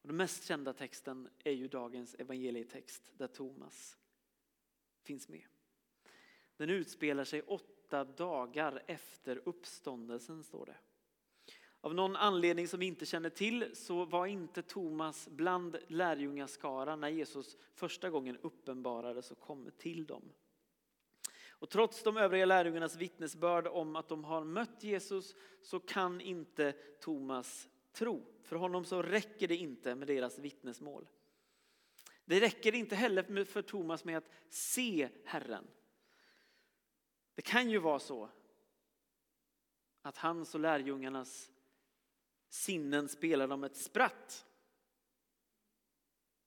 Och 0.03 0.09
den 0.09 0.17
mest 0.17 0.45
kända 0.45 0.73
texten 0.73 1.29
är 1.39 1.53
ju 1.53 1.69
dagens 1.69 2.15
evangelietext 2.15 3.13
där 3.17 3.27
Thomas 3.27 3.99
finns 5.03 5.29
med. 5.29 5.45
Den 6.57 6.71
utspelar 6.71 7.25
sig 7.25 7.43
åtta 7.43 8.05
dagar 8.05 8.83
efter 8.87 9.49
uppståndelsen 9.49 10.45
står 10.45 10.67
det. 10.67 10.77
Av 11.81 11.95
någon 11.95 12.17
anledning 12.17 12.69
som 12.69 12.81
vi 12.81 12.87
inte 12.87 13.07
känner 13.07 13.31
till 13.31 13.77
så 13.77 14.05
var 14.05 14.27
inte 14.27 14.63
Thomas 14.63 15.29
bland 15.29 15.77
lärjungaskaran 15.89 17.01
när 17.01 17.09
Jesus 17.09 17.57
första 17.75 18.11
gången 18.11 18.39
uppenbarades 18.43 19.31
och 19.31 19.41
kom 19.41 19.71
till 19.79 20.07
dem. 20.07 20.33
Och 21.65 21.71
trots 21.71 22.03
de 22.03 22.17
övriga 22.17 22.47
lärjungarnas 22.47 22.97
vittnesbörd 22.97 23.67
om 23.67 23.97
att 23.97 24.09
de 24.09 24.25
har 24.25 24.45
mött 24.45 24.85
Jesus 24.85 25.35
så 25.63 25.81
kan 25.81 26.21
inte 26.21 26.73
Thomas 27.01 27.69
tro. 27.93 28.27
För 28.43 28.57
honom 28.57 28.85
så 28.85 29.03
räcker 29.03 29.49
det 29.49 29.57
inte 29.57 29.95
med 29.95 30.09
deras 30.09 30.39
vittnesmål. 30.39 31.09
Det 32.25 32.41
räcker 32.41 32.75
inte 32.75 32.97
heller 32.97 33.45
för 33.45 33.63
Thomas 33.63 34.05
med 34.05 34.17
att 34.19 34.31
se 34.49 35.09
Herren. 35.25 35.67
Det 37.35 37.43
kan 37.43 37.71
ju 37.71 37.79
vara 37.79 37.99
så 37.99 38.31
att 40.03 40.17
hans 40.17 40.55
och 40.55 40.61
lärjungarnas 40.61 41.53
sinnen 42.49 43.09
spelar 43.09 43.49
dem 43.49 43.65
ett 43.65 43.77
spratt. 43.77 44.47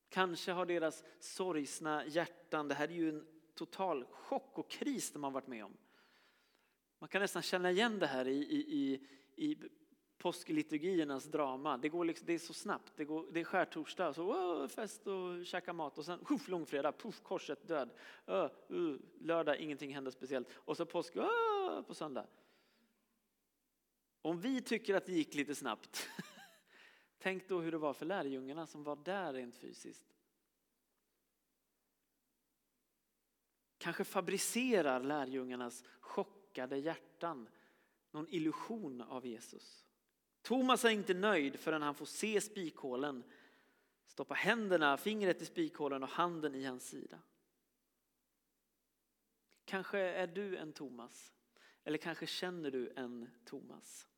Kanske 0.08 0.52
har 0.52 0.66
deras 0.66 1.04
sorgsna 1.20 2.06
hjärtan, 2.06 2.68
det 2.68 2.74
här 2.74 2.88
är 2.88 2.92
ju 2.92 3.08
en 3.08 3.37
total 3.58 4.04
chock 4.04 4.58
och 4.58 4.70
kris 4.70 5.12
de 5.12 5.24
har 5.24 5.30
varit 5.30 5.46
med 5.46 5.64
om. 5.64 5.76
Man 6.98 7.08
kan 7.08 7.22
nästan 7.22 7.42
känna 7.42 7.70
igen 7.70 7.98
det 7.98 8.06
här 8.06 8.28
i, 8.28 8.36
i, 8.36 8.56
i, 8.56 9.00
i 9.36 9.56
påskliturgiernas 10.18 11.24
drama. 11.24 11.78
Det, 11.78 11.88
går 11.88 12.04
liksom, 12.04 12.26
det 12.26 12.32
är 12.32 12.38
så 12.38 12.52
snabbt. 12.52 12.92
Det, 12.96 13.04
går, 13.04 13.26
det 13.32 13.40
är 13.40 13.44
skärtorsdag, 13.44 14.14
så 14.14 14.22
oh, 14.22 14.68
fest 14.68 15.06
och 15.06 15.46
käka 15.46 15.72
mat 15.72 15.98
och 15.98 16.04
sen 16.04 16.24
puff, 16.24 16.48
långfredag, 16.48 16.98
puff, 16.98 17.20
korset, 17.22 17.68
död. 17.68 17.90
Oh, 18.26 18.48
uh, 18.70 18.96
lördag, 19.20 19.56
ingenting 19.56 19.94
händer 19.94 20.10
speciellt. 20.10 20.48
Och 20.52 20.76
så 20.76 20.86
påsk 20.86 21.16
oh, 21.16 21.82
på 21.82 21.94
söndag. 21.94 22.26
Om 24.22 24.40
vi 24.40 24.62
tycker 24.62 24.94
att 24.94 25.06
det 25.06 25.12
gick 25.12 25.34
lite 25.34 25.54
snabbt, 25.54 26.08
tänk 27.18 27.48
då 27.48 27.60
hur 27.60 27.72
det 27.72 27.78
var 27.78 27.92
för 27.92 28.06
lärjungarna 28.06 28.66
som 28.66 28.84
var 28.84 28.96
där 28.96 29.32
rent 29.32 29.56
fysiskt. 29.56 30.17
Kanske 33.78 34.04
fabricerar 34.04 35.00
lärjungarnas 35.00 35.84
chockade 36.00 36.78
hjärtan 36.78 37.48
någon 38.10 38.28
illusion 38.28 39.00
av 39.00 39.26
Jesus. 39.26 39.84
Thomas 40.42 40.84
är 40.84 40.90
inte 40.90 41.14
nöjd 41.14 41.60
förrän 41.60 41.82
han 41.82 41.94
får 41.94 42.06
se 42.06 42.40
spikhålen, 42.40 43.24
stoppa 44.06 44.34
händerna, 44.34 44.96
fingret 44.96 45.42
i 45.42 45.46
spikhålen 45.46 46.02
och 46.02 46.08
handen 46.08 46.54
i 46.54 46.64
hans 46.64 46.88
sida. 46.88 47.18
Kanske 49.64 49.98
är 49.98 50.26
du 50.26 50.56
en 50.56 50.72
Thomas, 50.72 51.32
eller 51.84 51.98
kanske 51.98 52.26
känner 52.26 52.70
du 52.70 52.92
en 52.96 53.28
Thomas. 53.44 54.08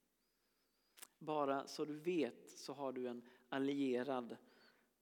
Bara 1.18 1.66
så 1.66 1.84
du 1.84 1.94
vet 1.94 2.50
så 2.50 2.72
har 2.72 2.92
du 2.92 3.08
en 3.08 3.28
allierad 3.48 4.36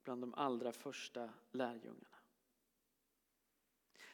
bland 0.02 0.22
de 0.22 0.34
allra 0.34 0.72
första 0.72 1.30
lärjungarna. 1.50 2.17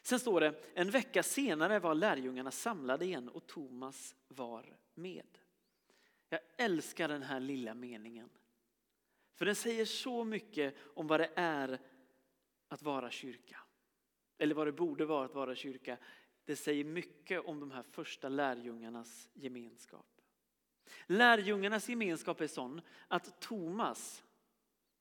Sen 0.05 0.19
står 0.19 0.39
det, 0.39 0.55
en 0.73 0.89
vecka 0.89 1.23
senare 1.23 1.79
var 1.79 1.95
lärjungarna 1.95 2.51
samlade 2.51 3.05
igen 3.05 3.29
och 3.29 3.47
Thomas 3.47 4.15
var 4.27 4.77
med. 4.93 5.37
Jag 6.29 6.39
älskar 6.57 7.07
den 7.07 7.23
här 7.23 7.39
lilla 7.39 7.73
meningen. 7.73 8.29
För 9.33 9.45
den 9.45 9.55
säger 9.55 9.85
så 9.85 10.23
mycket 10.23 10.75
om 10.95 11.07
vad 11.07 11.19
det 11.19 11.29
är 11.35 11.79
att 12.67 12.81
vara 12.81 13.11
kyrka. 13.11 13.59
Eller 14.37 14.55
vad 14.55 14.67
det 14.67 14.71
borde 14.71 15.05
vara 15.05 15.25
att 15.25 15.35
vara 15.35 15.55
kyrka. 15.55 15.97
det 16.45 16.55
säger 16.55 16.83
mycket 16.83 17.45
om 17.45 17.59
de 17.59 17.71
här 17.71 17.83
första 17.83 18.29
lärjungarnas 18.29 19.29
gemenskap. 19.33 20.21
Lärjungarnas 21.05 21.89
gemenskap 21.89 22.41
är 22.41 22.47
sån 22.47 22.81
att 23.07 23.41
Thomas, 23.41 24.23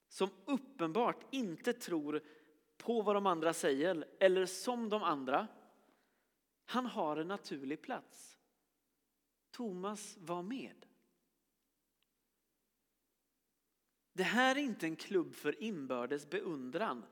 som 0.08 0.30
uppenbart 0.44 1.24
inte 1.30 1.72
tror 1.72 2.22
på 2.84 3.02
vad 3.02 3.16
de 3.16 3.26
andra 3.26 3.52
säger 3.52 4.04
eller 4.18 4.46
som 4.46 4.88
de 4.88 5.02
andra, 5.02 5.48
han 6.64 6.86
har 6.86 7.16
en 7.16 7.28
naturlig 7.28 7.82
plats. 7.82 8.38
Thomas 9.50 10.16
var 10.20 10.42
med. 10.42 10.86
Det 14.12 14.22
här 14.22 14.56
är 14.56 14.60
inte 14.60 14.86
en 14.86 14.96
klubb 14.96 15.34
för 15.34 15.62
inbördes 15.62 16.30
beundran. 16.30 17.04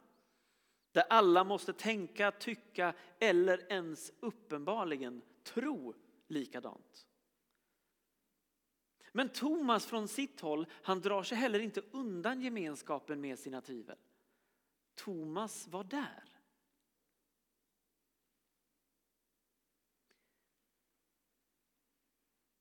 Där 0.92 1.04
alla 1.10 1.44
måste 1.44 1.72
tänka, 1.72 2.30
tycka 2.30 2.94
eller 3.18 3.72
ens 3.72 4.12
uppenbarligen 4.20 5.22
tro 5.42 5.94
likadant. 6.26 7.06
Men 9.12 9.28
Thomas 9.28 9.86
från 9.86 10.08
sitt 10.08 10.40
håll, 10.40 10.66
han 10.70 11.00
drar 11.00 11.22
sig 11.22 11.38
heller 11.38 11.58
inte 11.58 11.82
undan 11.90 12.40
gemenskapen 12.40 13.20
med 13.20 13.38
sina 13.38 13.60
tvivel. 13.60 13.98
Thomas 14.94 15.68
var 15.68 15.84
där. 15.84 16.32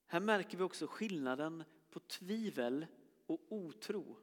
Här 0.06 0.20
märker 0.20 0.58
vi 0.58 0.64
också 0.64 0.88
skillnaden 0.88 1.64
på 1.90 2.00
tvivel 2.00 2.88
och 3.26 3.42
otro. 3.50 4.18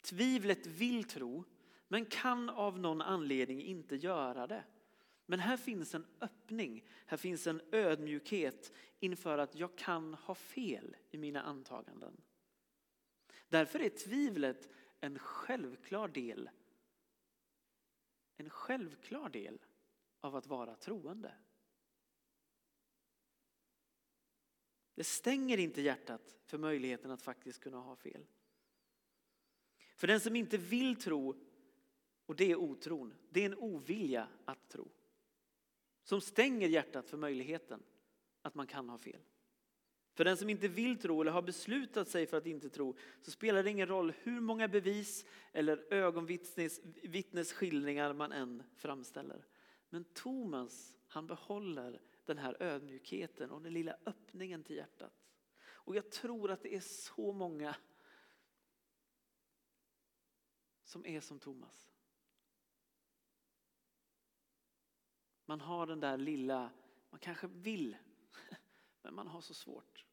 Tvivlet 0.00 0.66
vill 0.66 1.04
tro, 1.04 1.44
men 1.88 2.06
kan 2.06 2.50
av 2.50 2.78
någon 2.78 3.02
anledning 3.02 3.62
inte 3.62 3.96
göra 3.96 4.46
det. 4.46 4.64
Men 5.26 5.40
här 5.40 5.56
finns 5.56 5.94
en 5.94 6.06
öppning, 6.20 6.84
här 7.06 7.16
finns 7.16 7.46
en 7.46 7.60
ödmjukhet 7.72 8.72
inför 9.00 9.38
att 9.38 9.54
jag 9.54 9.76
kan 9.78 10.14
ha 10.14 10.34
fel 10.34 10.96
i 11.10 11.18
mina 11.18 11.42
antaganden. 11.42 12.20
Därför 13.48 13.78
är 13.80 13.88
tvivlet 13.88 14.68
en 15.02 15.18
självklar 15.18 16.08
del, 16.08 16.50
en 18.36 18.50
självklar 18.50 19.28
del 19.28 19.64
av 20.20 20.36
att 20.36 20.46
vara 20.46 20.76
troende. 20.76 21.34
Det 24.94 25.04
stänger 25.04 25.58
inte 25.58 25.82
hjärtat 25.82 26.36
för 26.44 26.58
möjligheten 26.58 27.10
att 27.10 27.22
faktiskt 27.22 27.60
kunna 27.60 27.78
ha 27.78 27.96
fel. 27.96 28.26
För 29.96 30.06
den 30.06 30.20
som 30.20 30.36
inte 30.36 30.58
vill 30.58 30.96
tro, 30.96 31.34
och 32.26 32.36
det 32.36 32.50
är 32.50 32.56
otron, 32.56 33.14
det 33.30 33.40
är 33.40 33.46
en 33.46 33.58
ovilja 33.58 34.28
att 34.44 34.68
tro. 34.68 34.88
Som 36.02 36.20
stänger 36.20 36.68
hjärtat 36.68 37.08
för 37.08 37.16
möjligheten 37.16 37.82
att 38.42 38.54
man 38.54 38.66
kan 38.66 38.88
ha 38.88 38.98
fel. 38.98 39.22
För 40.14 40.24
den 40.24 40.36
som 40.36 40.50
inte 40.50 40.68
vill 40.68 40.98
tro 40.98 41.20
eller 41.20 41.32
har 41.32 41.42
beslutat 41.42 42.08
sig 42.08 42.26
för 42.26 42.36
att 42.36 42.46
inte 42.46 42.70
tro 42.70 42.96
så 43.20 43.30
spelar 43.30 43.62
det 43.62 43.70
ingen 43.70 43.88
roll 43.88 44.12
hur 44.22 44.40
många 44.40 44.68
bevis 44.68 45.24
eller 45.52 45.92
ögonvittnesskildringar 45.92 48.12
man 48.12 48.32
än 48.32 48.62
framställer. 48.76 49.46
Men 49.88 50.04
Thomas, 50.04 50.94
han 51.06 51.26
behåller 51.26 52.00
den 52.24 52.38
här 52.38 52.56
ödmjukheten 52.60 53.50
och 53.50 53.62
den 53.62 53.72
lilla 53.72 53.96
öppningen 54.06 54.64
till 54.64 54.76
hjärtat. 54.76 55.24
Och 55.64 55.96
jag 55.96 56.10
tror 56.10 56.50
att 56.50 56.62
det 56.62 56.74
är 56.74 56.80
så 56.80 57.32
många 57.32 57.76
som 60.84 61.06
är 61.06 61.20
som 61.20 61.38
Thomas. 61.38 61.92
Man 65.44 65.60
har 65.60 65.86
den 65.86 66.00
där 66.00 66.16
lilla, 66.16 66.70
man 67.10 67.20
kanske 67.20 67.46
vill, 67.46 67.96
men 69.02 69.14
man 69.14 69.26
har 69.26 69.40
så 69.40 69.54
svårt. 69.54 70.06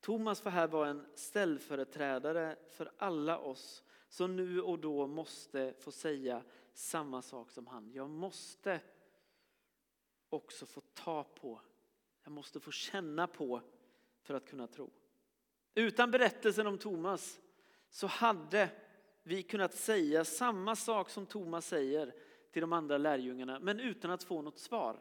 Thomas 0.00 0.40
får 0.40 0.50
här 0.50 0.68
vara 0.68 0.88
en 0.88 1.06
ställföreträdare 1.14 2.56
för 2.70 2.92
alla 2.98 3.38
oss 3.38 3.84
som 4.08 4.36
nu 4.36 4.60
och 4.60 4.78
då 4.78 5.06
måste 5.06 5.74
få 5.78 5.92
säga 5.92 6.42
samma 6.72 7.22
sak 7.22 7.50
som 7.50 7.66
han. 7.66 7.92
Jag 7.92 8.10
måste 8.10 8.80
också 10.28 10.66
få 10.66 10.80
ta 10.80 11.24
på, 11.24 11.60
jag 12.22 12.32
måste 12.32 12.60
få 12.60 12.70
känna 12.70 13.26
på 13.26 13.60
för 14.22 14.34
att 14.34 14.48
kunna 14.48 14.66
tro. 14.66 14.90
Utan 15.74 16.10
berättelsen 16.10 16.66
om 16.66 16.78
Thomas 16.78 17.40
så 17.90 18.06
hade 18.06 18.70
vi 19.22 19.42
kunnat 19.42 19.74
säga 19.74 20.24
samma 20.24 20.76
sak 20.76 21.10
som 21.10 21.26
Thomas 21.26 21.66
säger 21.66 22.14
till 22.50 22.60
de 22.60 22.72
andra 22.72 22.98
lärjungarna, 22.98 23.58
men 23.60 23.80
utan 23.80 24.10
att 24.10 24.22
få 24.22 24.42
något 24.42 24.58
svar. 24.58 25.00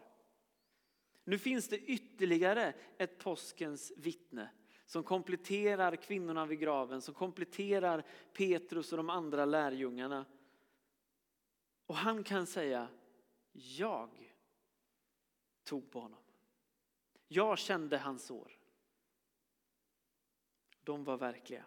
Nu 1.27 1.37
finns 1.37 1.67
det 1.67 1.77
ytterligare 1.77 2.73
ett 2.97 3.19
påskens 3.19 3.91
vittne 3.97 4.49
som 4.85 5.03
kompletterar 5.03 5.95
kvinnorna 5.95 6.45
vid 6.45 6.59
graven, 6.59 7.01
som 7.01 7.13
kompletterar 7.13 8.05
Petrus 8.33 8.91
och 8.91 8.97
de 8.97 9.09
andra 9.09 9.45
lärjungarna. 9.45 10.25
Och 11.85 11.95
han 11.95 12.23
kan 12.23 12.47
säga, 12.47 12.89
jag 13.51 14.33
tog 15.63 15.91
på 15.91 15.99
honom. 15.99 16.23
Jag 17.27 17.57
kände 17.57 17.97
hans 17.97 18.25
sår. 18.25 18.59
De 20.83 21.03
var 21.03 21.17
verkliga. 21.17 21.65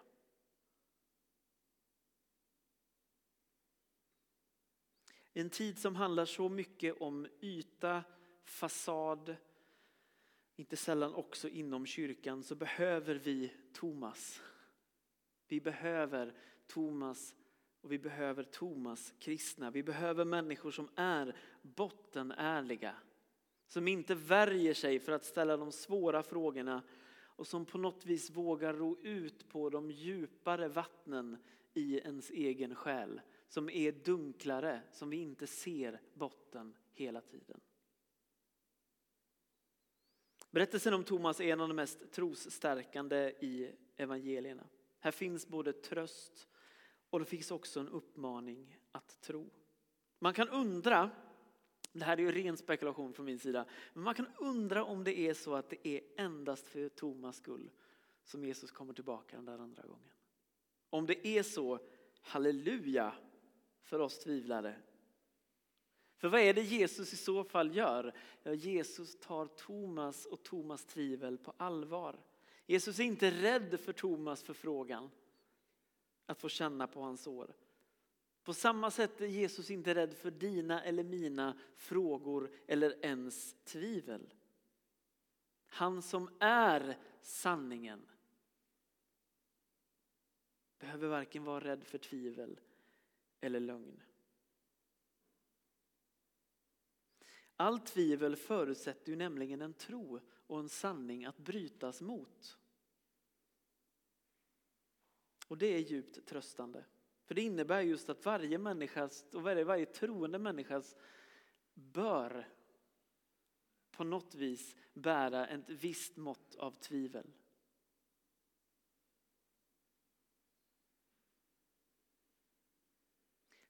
En 5.33 5.51
tid 5.51 5.79
som 5.79 5.97
handlar 5.97 6.25
så 6.25 6.49
mycket 6.49 7.01
om 7.01 7.27
yta, 7.41 8.05
fasad, 8.45 9.37
inte 10.61 10.77
sällan 10.77 11.15
också 11.15 11.49
inom 11.49 11.87
kyrkan, 11.87 12.43
så 12.43 12.55
behöver 12.55 13.15
vi 13.15 13.53
Thomas. 13.73 14.43
Vi 15.49 15.61
behöver 15.61 16.35
Thomas 16.67 17.35
och 17.81 17.93
vi 17.93 17.99
behöver 17.99 18.43
Thomas 18.43 19.15
kristna. 19.19 19.71
Vi 19.71 19.83
behöver 19.83 20.25
människor 20.25 20.71
som 20.71 20.89
är 20.95 21.37
bottenärliga. 21.63 22.95
Som 23.67 23.89
inte 23.89 24.15
värjer 24.15 24.75
sig 24.75 25.01
för 25.01 25.13
att 25.13 25.25
ställa 25.25 25.57
de 25.57 25.73
svåra 25.73 26.23
frågorna 26.23 26.83
och 27.21 27.47
som 27.47 27.67
på 27.67 27.79
något 27.79 28.07
vis 28.07 28.31
vågar 28.31 28.75
ro 28.75 28.99
ut 29.03 29.49
på 29.49 29.71
de 29.71 29.91
djupare 29.91 30.69
vattnen 30.69 31.37
i 31.73 31.99
ens 31.99 32.31
egen 32.31 32.75
själ 32.75 33.21
som 33.49 33.71
är 33.71 33.93
dunklare, 33.93 34.83
som 34.93 35.11
vi 35.11 35.17
inte 35.17 35.47
ser 35.47 36.01
botten 36.15 36.75
hela 36.93 37.21
tiden. 37.21 37.61
Berättelsen 40.51 40.95
om 40.95 41.05
Thomas 41.05 41.41
är 41.41 41.45
en 41.45 41.61
av 41.61 41.69
de 41.69 41.75
mest 41.75 42.13
trosstärkande 42.13 43.33
i 43.41 43.73
evangelierna. 43.97 44.67
Här 44.99 45.11
finns 45.11 45.47
både 45.47 45.73
tröst 45.73 46.49
och 47.11 47.19
det 47.19 47.25
finns 47.25 47.51
också 47.51 47.81
en 47.81 47.89
uppmaning 47.89 48.79
att 48.93 49.21
tro. 49.21 49.51
Man 50.19 50.35
kan 50.35 50.49
undra, 50.49 51.11
det 51.93 52.05
här 52.05 52.17
är 52.17 52.23
ju 52.23 52.33
ren 52.33 52.57
spekulation 52.57 53.13
från 53.13 53.27
min 53.27 53.39
sida, 53.39 53.65
men 53.93 54.05
man 54.05 54.15
kan 54.15 54.27
undra 54.39 54.85
om 54.85 55.05
det 55.05 55.19
är 55.19 55.35
så 55.35 55.55
att 55.55 55.71
det 55.71 55.89
är 55.89 56.01
endast 56.17 56.67
för 56.67 56.89
Thomas 56.89 57.37
skull 57.37 57.71
som 58.25 58.45
Jesus 58.45 58.71
kommer 58.71 58.93
tillbaka 58.93 59.37
den 59.37 59.45
där 59.45 59.59
andra 59.59 59.83
gången. 59.83 60.13
Om 60.91 61.07
det 61.07 61.27
är 61.27 61.43
så, 61.43 61.79
halleluja, 62.21 63.15
för 63.83 63.99
oss 63.99 64.19
tvivlare. 64.19 64.77
För 66.21 66.29
vad 66.29 66.41
är 66.41 66.55
det 66.55 66.63
Jesus 66.63 67.13
i 67.13 67.17
så 67.17 67.45
fall 67.45 67.77
gör? 67.77 68.15
Ja, 68.43 68.53
Jesus 68.53 69.17
tar 69.21 69.47
Thomas 69.47 70.27
och 70.27 70.43
Thomas 70.43 70.85
tvivel 70.85 71.39
på 71.39 71.53
allvar. 71.57 72.21
Jesus 72.67 72.99
är 72.99 73.05
inte 73.05 73.31
rädd 73.31 73.81
för 73.81 73.93
Thomas 73.93 74.43
förfrågan 74.43 75.11
att 76.27 76.41
få 76.41 76.49
känna 76.49 76.87
på 76.87 77.01
hans 77.01 77.23
sår. 77.23 77.55
På 78.43 78.55
samma 78.55 78.91
sätt 78.91 79.21
är 79.21 79.27
Jesus 79.27 79.71
inte 79.71 79.95
rädd 79.95 80.15
för 80.15 80.31
dina 80.31 80.85
eller 80.85 81.05
mina 81.05 81.59
frågor 81.77 82.51
eller 82.67 83.05
ens 83.05 83.57
tvivel. 83.65 84.35
Han 85.67 86.03
som 86.03 86.31
är 86.39 86.99
sanningen 87.23 88.07
behöver 90.79 91.09
varken 91.09 91.45
vara 91.45 91.65
rädd 91.65 91.85
för 91.85 91.99
tvivel 91.99 92.61
eller 93.41 93.61
lögn. 93.61 94.03
Allt 97.61 97.87
tvivel 97.87 98.37
förutsätter 98.37 99.13
ju 99.13 99.17
nämligen 99.17 99.61
en 99.61 99.75
tro 99.75 100.21
och 100.47 100.61
en 100.61 100.69
sanning 100.69 101.25
att 101.25 101.39
brytas 101.39 102.01
mot. 102.01 102.59
Och 105.49 105.59
det 105.59 105.67
är 105.67 105.79
djupt 105.79 106.27
tröstande. 106.27 106.85
För 107.25 107.35
det 107.35 107.43
innebär 107.43 107.81
just 107.81 108.09
att 108.09 108.25
varje 108.25 108.59
människas, 108.59 109.25
och 109.33 109.43
varje, 109.43 109.65
varje 109.65 109.87
troende 109.87 110.39
människas 110.39 110.97
bör 111.75 112.49
på 113.91 114.05
något 114.05 114.35
vis 114.35 114.77
bära 114.93 115.47
ett 115.47 115.71
visst 115.71 116.17
mått 116.17 116.55
av 116.55 116.81
tvivel. 116.81 117.33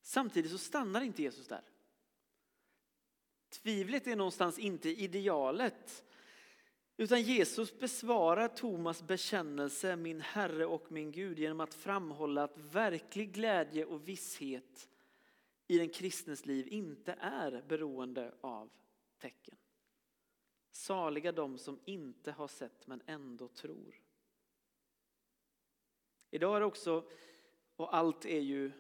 Samtidigt 0.01 0.51
så 0.51 0.59
stannar 0.59 1.01
inte 1.01 1.23
Jesus 1.23 1.49
där. 1.49 1.65
Tvivlet 3.51 4.07
är 4.07 4.17
någonstans 4.17 4.59
inte 4.59 4.89
idealet. 4.89 6.05
Utan 6.97 7.23
Jesus 7.23 7.79
besvarar 7.79 8.49
Thomas 8.49 9.03
bekännelse, 9.03 9.97
min 9.97 10.21
Herre 10.21 10.67
och 10.67 10.93
min 10.93 11.13
Gud, 11.13 11.39
genom 11.39 11.61
att 11.61 11.75
framhålla 11.75 12.45
att 12.45 12.59
verklig 12.59 13.33
glädje 13.33 13.85
och 13.85 14.09
visshet 14.09 14.89
i 15.67 15.79
den 15.79 15.89
kristnes 15.89 16.47
liv 16.47 16.69
inte 16.69 17.13
är 17.21 17.65
beroende 17.69 18.35
av 18.41 18.71
tecken. 19.19 19.57
Saliga 20.71 21.33
de 21.33 21.59
som 21.59 21.81
inte 21.85 22.33
har 22.33 22.49
sett 22.49 22.87
men 22.87 23.03
ändå 23.07 23.49
tror. 23.49 24.01
Idag 26.31 26.57
är 26.57 26.61
det 26.61 26.67
också, 26.67 27.05
och 27.77 27.97
allt 27.97 28.25
är 28.25 28.41
ju 28.41 28.73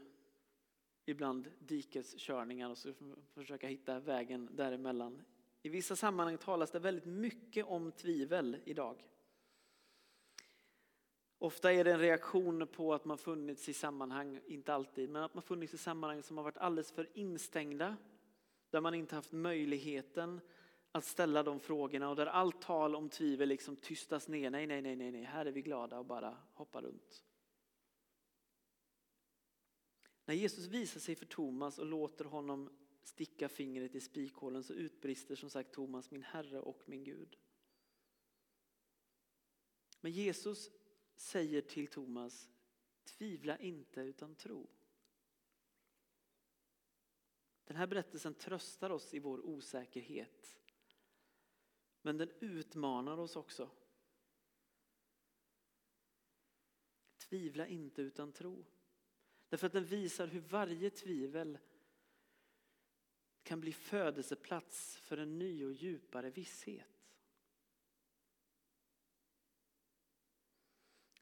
ibland 1.11 1.51
dikeskörningar 1.59 2.71
och 2.71 2.79
så 2.79 2.93
försöka 3.35 3.69
hitta 3.69 4.01
vägen 4.01 4.49
däremellan. 4.53 5.23
I 5.63 5.69
vissa 5.69 5.97
sammanhang 5.97 6.39
talas 6.39 6.71
det 6.71 6.79
väldigt 6.79 7.05
mycket 7.05 7.67
om 7.67 7.93
tvivel 7.93 8.57
idag. 8.65 9.09
Ofta 11.39 11.73
är 11.73 11.85
det 11.85 11.93
en 11.93 12.01
reaktion 12.01 12.67
på 12.67 12.95
att 12.95 13.05
man 13.05 13.19
funnits 13.19 13.69
i 13.69 13.73
sammanhang, 13.73 14.41
inte 14.47 14.75
alltid, 14.75 15.11
men 15.11 15.23
att 15.23 15.35
man 15.35 15.43
funnits 15.43 15.75
i 15.75 15.79
sammanhang 15.79 16.23
som 16.23 16.37
har 16.37 16.45
varit 16.45 16.57
alldeles 16.57 16.93
för 16.93 17.09
instängda. 17.15 17.97
Där 18.71 18.81
man 18.81 18.95
inte 18.95 19.15
haft 19.15 19.33
möjligheten 19.33 20.41
att 20.93 21.05
ställa 21.05 21.43
de 21.43 21.61
frågorna 21.61 22.11
och 22.11 22.17
där 22.17 22.27
allt 22.27 22.63
tal 22.63 22.97
om 22.97 23.09
tvivel 23.09 23.49
liksom 23.49 23.77
tystas 23.77 24.29
ner. 24.29 24.51
Nej, 24.51 24.67
nej, 24.67 24.83
nej, 24.83 24.97
nej, 24.97 25.11
nej, 25.11 25.23
här 25.23 25.47
är 25.47 25.53
vi 25.53 25.63
glada 25.63 25.99
och 25.99 26.05
bara 26.05 26.37
hoppar 26.55 26.83
runt. 26.83 27.25
När 30.31 30.37
Jesus 30.37 30.67
visar 30.67 31.01
sig 31.01 31.15
för 31.15 31.27
Thomas 31.27 31.79
och 31.79 31.87
låter 31.87 32.25
honom 32.25 32.71
sticka 33.03 33.49
fingret 33.49 33.95
i 33.95 34.01
spikhålen 34.01 34.65
så 34.65 34.73
utbrister 34.73 35.37
som 35.37 35.51
sagt 35.51 35.73
Thomas, 35.73 36.11
min 36.11 36.23
Herre 36.23 36.61
och 36.61 36.83
min 36.87 37.05
Gud. 37.05 37.39
Men 40.01 40.13
Jesus 40.13 40.71
säger 41.17 41.63
till 41.63 41.87
Thomas, 41.87 42.51
tvivla 43.05 43.59
inte 43.59 44.01
utan 44.01 44.35
tro. 44.35 44.71
Den 47.65 47.77
här 47.77 47.87
berättelsen 47.87 48.35
tröstar 48.35 48.91
oss 48.91 49.15
i 49.15 49.19
vår 49.19 49.47
osäkerhet. 49.47 50.59
Men 52.03 52.17
den 52.17 52.31
utmanar 52.41 53.19
oss 53.19 53.37
också. 53.37 53.71
Tvivla 57.17 57.67
inte 57.67 58.03
utan 58.03 58.33
tro. 58.33 58.65
Därför 59.51 59.67
att 59.67 59.73
den 59.73 59.85
visar 59.85 60.27
hur 60.27 60.41
varje 60.41 60.91
tvivel 60.91 61.59
kan 63.43 63.61
bli 63.61 63.73
födelseplats 63.73 64.97
för 64.97 65.17
en 65.17 65.39
ny 65.39 65.65
och 65.65 65.73
djupare 65.73 66.31
visshet. 66.31 66.87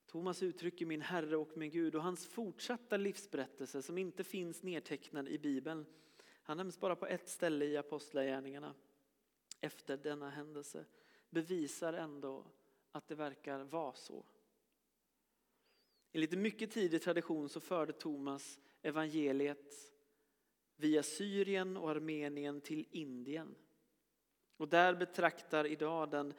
Thomas 0.06 0.42
uttrycker 0.42 0.86
min 0.86 1.00
Herre 1.00 1.36
och 1.36 1.56
min 1.56 1.70
Gud 1.70 1.94
och 1.94 2.02
hans 2.02 2.26
fortsatta 2.26 2.96
livsberättelse 2.96 3.82
som 3.82 3.98
inte 3.98 4.24
finns 4.24 4.62
nedtecknad 4.62 5.28
i 5.28 5.38
Bibeln. 5.38 5.86
Han 6.42 6.56
nämns 6.56 6.80
bara 6.80 6.96
på 6.96 7.06
ett 7.06 7.28
ställe 7.28 7.64
i 7.64 7.76
Apostlagärningarna 7.76 8.74
efter 9.60 9.96
denna 9.96 10.30
händelse 10.30 10.84
bevisar 11.30 11.92
ändå 11.92 12.44
att 12.92 13.08
det 13.08 13.14
verkar 13.14 13.64
vara 13.64 13.94
så. 13.94 14.24
Enligt 16.12 16.32
en 16.32 16.42
mycket 16.42 16.70
tidig 16.70 17.02
tradition 17.02 17.48
så 17.48 17.60
förde 17.60 17.92
Thomas 17.92 18.58
evangeliet 18.82 19.92
via 20.76 21.02
Syrien 21.02 21.76
och 21.76 21.90
Armenien 21.90 22.60
till 22.60 22.86
Indien. 22.90 23.54
Och 24.56 24.68
där 24.68 24.94
betraktar 24.94 25.66
idag 25.66 26.10
den 26.10 26.34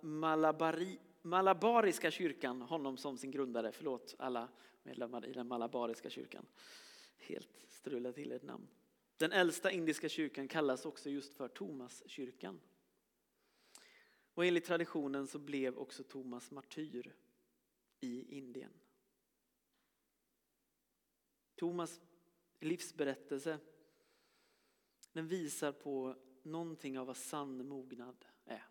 malabari, 0.00 0.98
malabariska 1.22 2.10
kyrkan 2.10 2.62
honom 2.62 2.96
som 2.96 3.18
sin 3.18 3.30
grundare. 3.30 3.72
Förlåt 3.72 4.14
alla 4.18 4.48
medlemmar 4.82 5.26
i 5.26 5.32
den 5.32 5.48
malabariska 5.48 6.10
kyrkan. 6.10 6.46
Helt 7.16 7.62
strulat 7.66 8.14
till 8.14 8.32
ett 8.32 8.42
namn. 8.42 8.68
Den 9.16 9.32
äldsta 9.32 9.70
indiska 9.70 10.08
kyrkan 10.08 10.48
kallas 10.48 10.86
också 10.86 11.10
just 11.10 11.34
för 11.34 11.48
Thomaskyrkan. 11.48 12.60
Och 14.34 14.46
enligt 14.46 14.64
traditionen 14.64 15.26
så 15.26 15.38
blev 15.38 15.78
också 15.78 16.02
Thomas 16.02 16.50
martyr 16.50 17.14
i 18.00 18.36
Indien. 18.36 18.72
Thomas 21.62 22.00
livsberättelse 22.60 23.58
den 25.12 25.28
visar 25.28 25.72
på 25.72 26.16
någonting 26.42 26.98
av 26.98 27.06
vad 27.06 27.16
sann 27.16 27.68
mognad 27.68 28.24
är. 28.44 28.64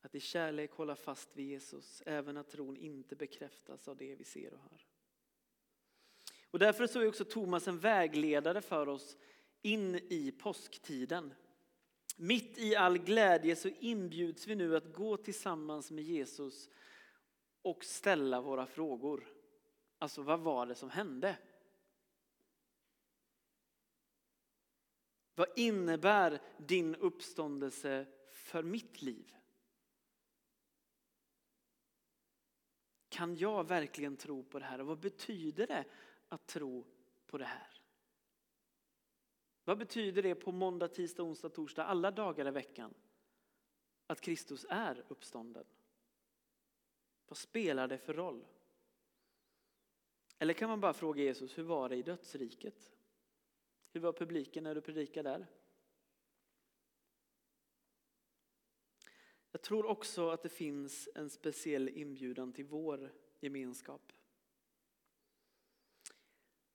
Att 0.00 0.14
i 0.14 0.20
kärlek 0.20 0.72
hålla 0.72 0.96
fast 0.96 1.36
vid 1.36 1.46
Jesus, 1.46 2.02
även 2.06 2.36
att 2.36 2.50
tron 2.50 2.76
inte 2.76 3.16
bekräftas 3.16 3.88
av 3.88 3.96
det 3.96 4.14
vi 4.14 4.24
ser 4.24 4.54
och 4.54 4.60
hör. 4.60 4.86
Och 6.50 6.58
därför 6.58 6.86
så 6.86 7.00
är 7.00 7.08
också 7.08 7.24
Thomas 7.24 7.68
en 7.68 7.78
vägledare 7.78 8.60
för 8.60 8.88
oss 8.88 9.16
in 9.62 9.94
i 9.94 10.32
påsktiden. 10.38 11.34
Mitt 12.16 12.58
i 12.58 12.76
all 12.76 12.98
glädje 12.98 13.56
så 13.56 13.68
inbjuds 13.68 14.46
vi 14.46 14.54
nu 14.54 14.76
att 14.76 14.92
gå 14.92 15.16
tillsammans 15.16 15.90
med 15.90 16.04
Jesus 16.04 16.70
och 17.62 17.84
ställa 17.84 18.40
våra 18.40 18.66
frågor. 18.66 19.33
Alltså 20.04 20.22
vad 20.22 20.40
var 20.40 20.66
det 20.66 20.74
som 20.74 20.90
hände? 20.90 21.38
Vad 25.34 25.48
innebär 25.56 26.40
din 26.58 26.94
uppståndelse 26.94 28.06
för 28.32 28.62
mitt 28.62 29.02
liv? 29.02 29.34
Kan 33.08 33.36
jag 33.36 33.68
verkligen 33.68 34.16
tro 34.16 34.44
på 34.44 34.58
det 34.58 34.64
här? 34.64 34.80
Och 34.80 34.86
vad 34.86 34.98
betyder 34.98 35.66
det 35.66 35.84
att 36.28 36.46
tro 36.46 36.86
på 37.26 37.38
det 37.38 37.44
här? 37.44 37.80
Vad 39.64 39.78
betyder 39.78 40.22
det 40.22 40.34
på 40.34 40.52
måndag, 40.52 40.88
tisdag, 40.88 41.22
onsdag, 41.22 41.48
torsdag, 41.48 41.84
alla 41.84 42.10
dagar 42.10 42.48
i 42.48 42.50
veckan? 42.50 42.94
Att 44.06 44.20
Kristus 44.20 44.66
är 44.68 45.04
uppstånden? 45.08 45.66
Vad 47.26 47.36
spelar 47.36 47.88
det 47.88 47.98
för 47.98 48.14
roll? 48.14 48.46
Eller 50.38 50.54
kan 50.54 50.68
man 50.68 50.80
bara 50.80 50.92
fråga 50.92 51.22
Jesus, 51.22 51.58
hur 51.58 51.62
var 51.62 51.88
det 51.88 51.96
i 51.96 52.02
dödsriket? 52.02 52.92
Hur 53.92 54.00
var 54.00 54.12
publiken 54.12 54.64
när 54.64 54.74
du 54.74 54.80
predikade 54.80 55.30
där? 55.30 55.46
Jag 59.50 59.62
tror 59.62 59.86
också 59.86 60.30
att 60.30 60.42
det 60.42 60.48
finns 60.48 61.08
en 61.14 61.30
speciell 61.30 61.88
inbjudan 61.88 62.52
till 62.52 62.64
vår 62.64 63.12
gemenskap. 63.40 64.12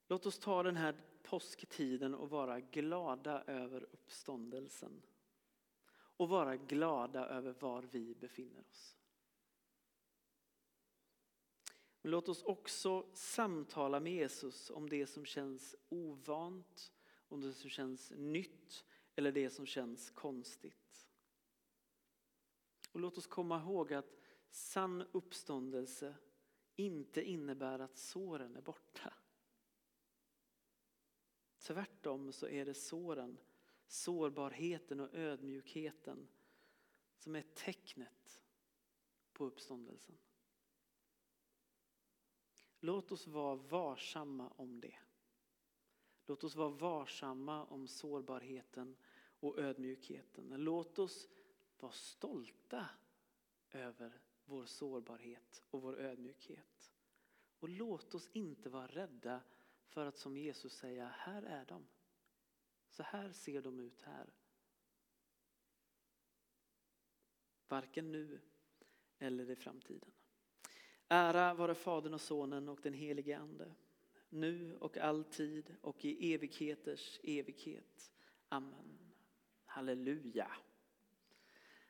Låt 0.08 0.26
oss 0.26 0.40
ta 0.40 0.64
den 0.64 0.76
här 0.76 0.96
påsktiden 1.24 2.16
och 2.16 2.30
vara 2.30 2.60
glada 2.60 3.44
över 3.44 3.84
uppståndelsen. 3.92 5.02
Och 5.92 6.30
vara 6.30 6.58
glada 6.58 7.26
över 7.26 7.56
var 7.60 7.82
vi 7.82 8.16
befinner 8.16 8.64
oss. 8.70 8.99
Men 12.10 12.12
låt 12.12 12.30
oss 12.30 12.44
också 12.44 13.06
samtala 13.14 14.00
med 14.00 14.14
Jesus 14.14 14.70
om 14.70 14.90
det 14.90 15.08
som 15.08 15.26
känns 15.26 15.76
ovant, 15.90 16.94
om 17.28 17.42
det 17.42 17.54
som 17.54 17.70
känns 17.70 18.14
nytt 18.16 18.86
eller 19.16 19.32
det 19.32 19.50
som 19.50 19.66
känns 19.66 20.10
konstigt. 20.10 21.08
Och 22.92 23.00
låt 23.00 23.18
oss 23.18 23.28
komma 23.28 23.60
ihåg 23.60 23.94
att 23.94 24.18
sann 24.50 25.04
uppståndelse 25.12 26.16
inte 26.76 27.24
innebär 27.24 27.80
att 27.80 27.98
såren 27.98 28.56
är 28.56 28.62
borta. 28.62 29.14
Tvärtom 31.58 32.32
så 32.34 32.48
är 32.48 32.66
det 32.66 32.74
såren, 32.74 33.38
sårbarheten 33.88 35.00
och 35.00 35.14
ödmjukheten 35.14 36.28
som 37.18 37.36
är 37.36 37.46
tecknet 37.56 38.42
på 39.34 39.46
uppståndelsen. 39.46 40.18
Låt 42.80 43.12
oss 43.12 43.28
vara 43.28 43.56
varsamma 43.56 44.50
om 44.50 44.82
det. 44.82 44.96
Låt 46.26 46.44
oss 46.44 46.56
vara 46.56 46.70
varsamma 46.70 47.66
om 47.66 47.88
sårbarheten 47.88 48.96
och 49.40 49.60
ödmjukheten. 49.60 50.50
Låt 50.50 51.00
oss 51.00 51.28
vara 51.80 51.92
stolta 51.92 52.90
över 53.72 54.22
vår 54.46 54.66
sårbarhet 54.66 55.64
och 55.70 55.82
vår 55.82 56.00
ödmjukhet. 56.00 56.94
Och 57.60 57.70
låt 57.70 58.16
oss 58.16 58.30
inte 58.34 58.70
vara 58.70 58.88
rädda 58.88 59.42
för 59.88 60.06
att 60.06 60.18
som 60.18 60.38
Jesus 60.38 60.74
säga, 60.74 61.08
här 61.08 61.44
är 61.44 61.66
de. 61.66 61.88
Så 62.90 63.04
här 63.04 63.32
ser 63.32 63.62
de 63.62 63.80
ut 63.80 64.02
här. 64.02 64.34
Varken 67.68 68.12
nu 68.12 68.42
eller 69.18 69.50
i 69.50 69.56
framtiden. 69.56 70.12
Ära 71.12 71.54
vare 71.54 71.76
Fadern 71.76 72.14
och 72.14 72.22
Sonen 72.22 72.70
och 72.70 72.80
den 72.84 72.94
helige 72.94 73.38
Ande. 73.38 73.76
Nu 74.30 74.78
och 74.80 74.98
alltid 74.98 75.76
och 75.82 76.06
i 76.06 76.34
evigheters 76.34 77.20
evighet. 77.24 78.12
Amen. 78.50 79.00
Halleluja. 79.66 80.52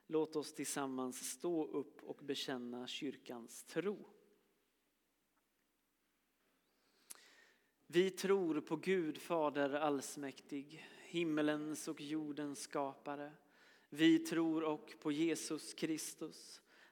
Låt 0.08 0.36
oss 0.36 0.53
tillsammans 0.53 1.32
stå 1.32 1.65
upp 1.65 2.03
och 2.03 2.19
bekänna 2.23 2.88
kyrkans 2.88 3.63
tro. 3.63 3.97
Vi 7.88 8.12
tror 8.12 8.62
på 8.62 8.75
Gud 8.75 9.17
Fader 9.17 9.73
allsmäktig, 9.73 10.88
himmelens 11.03 11.88
och 11.88 12.01
jordens 12.01 12.62
skapare. 12.62 13.32
Vi 13.89 14.19
tror 14.19 14.63
och 14.63 14.95
på 14.99 15.12
Jesus 15.12 15.73
Kristus, 15.73 16.62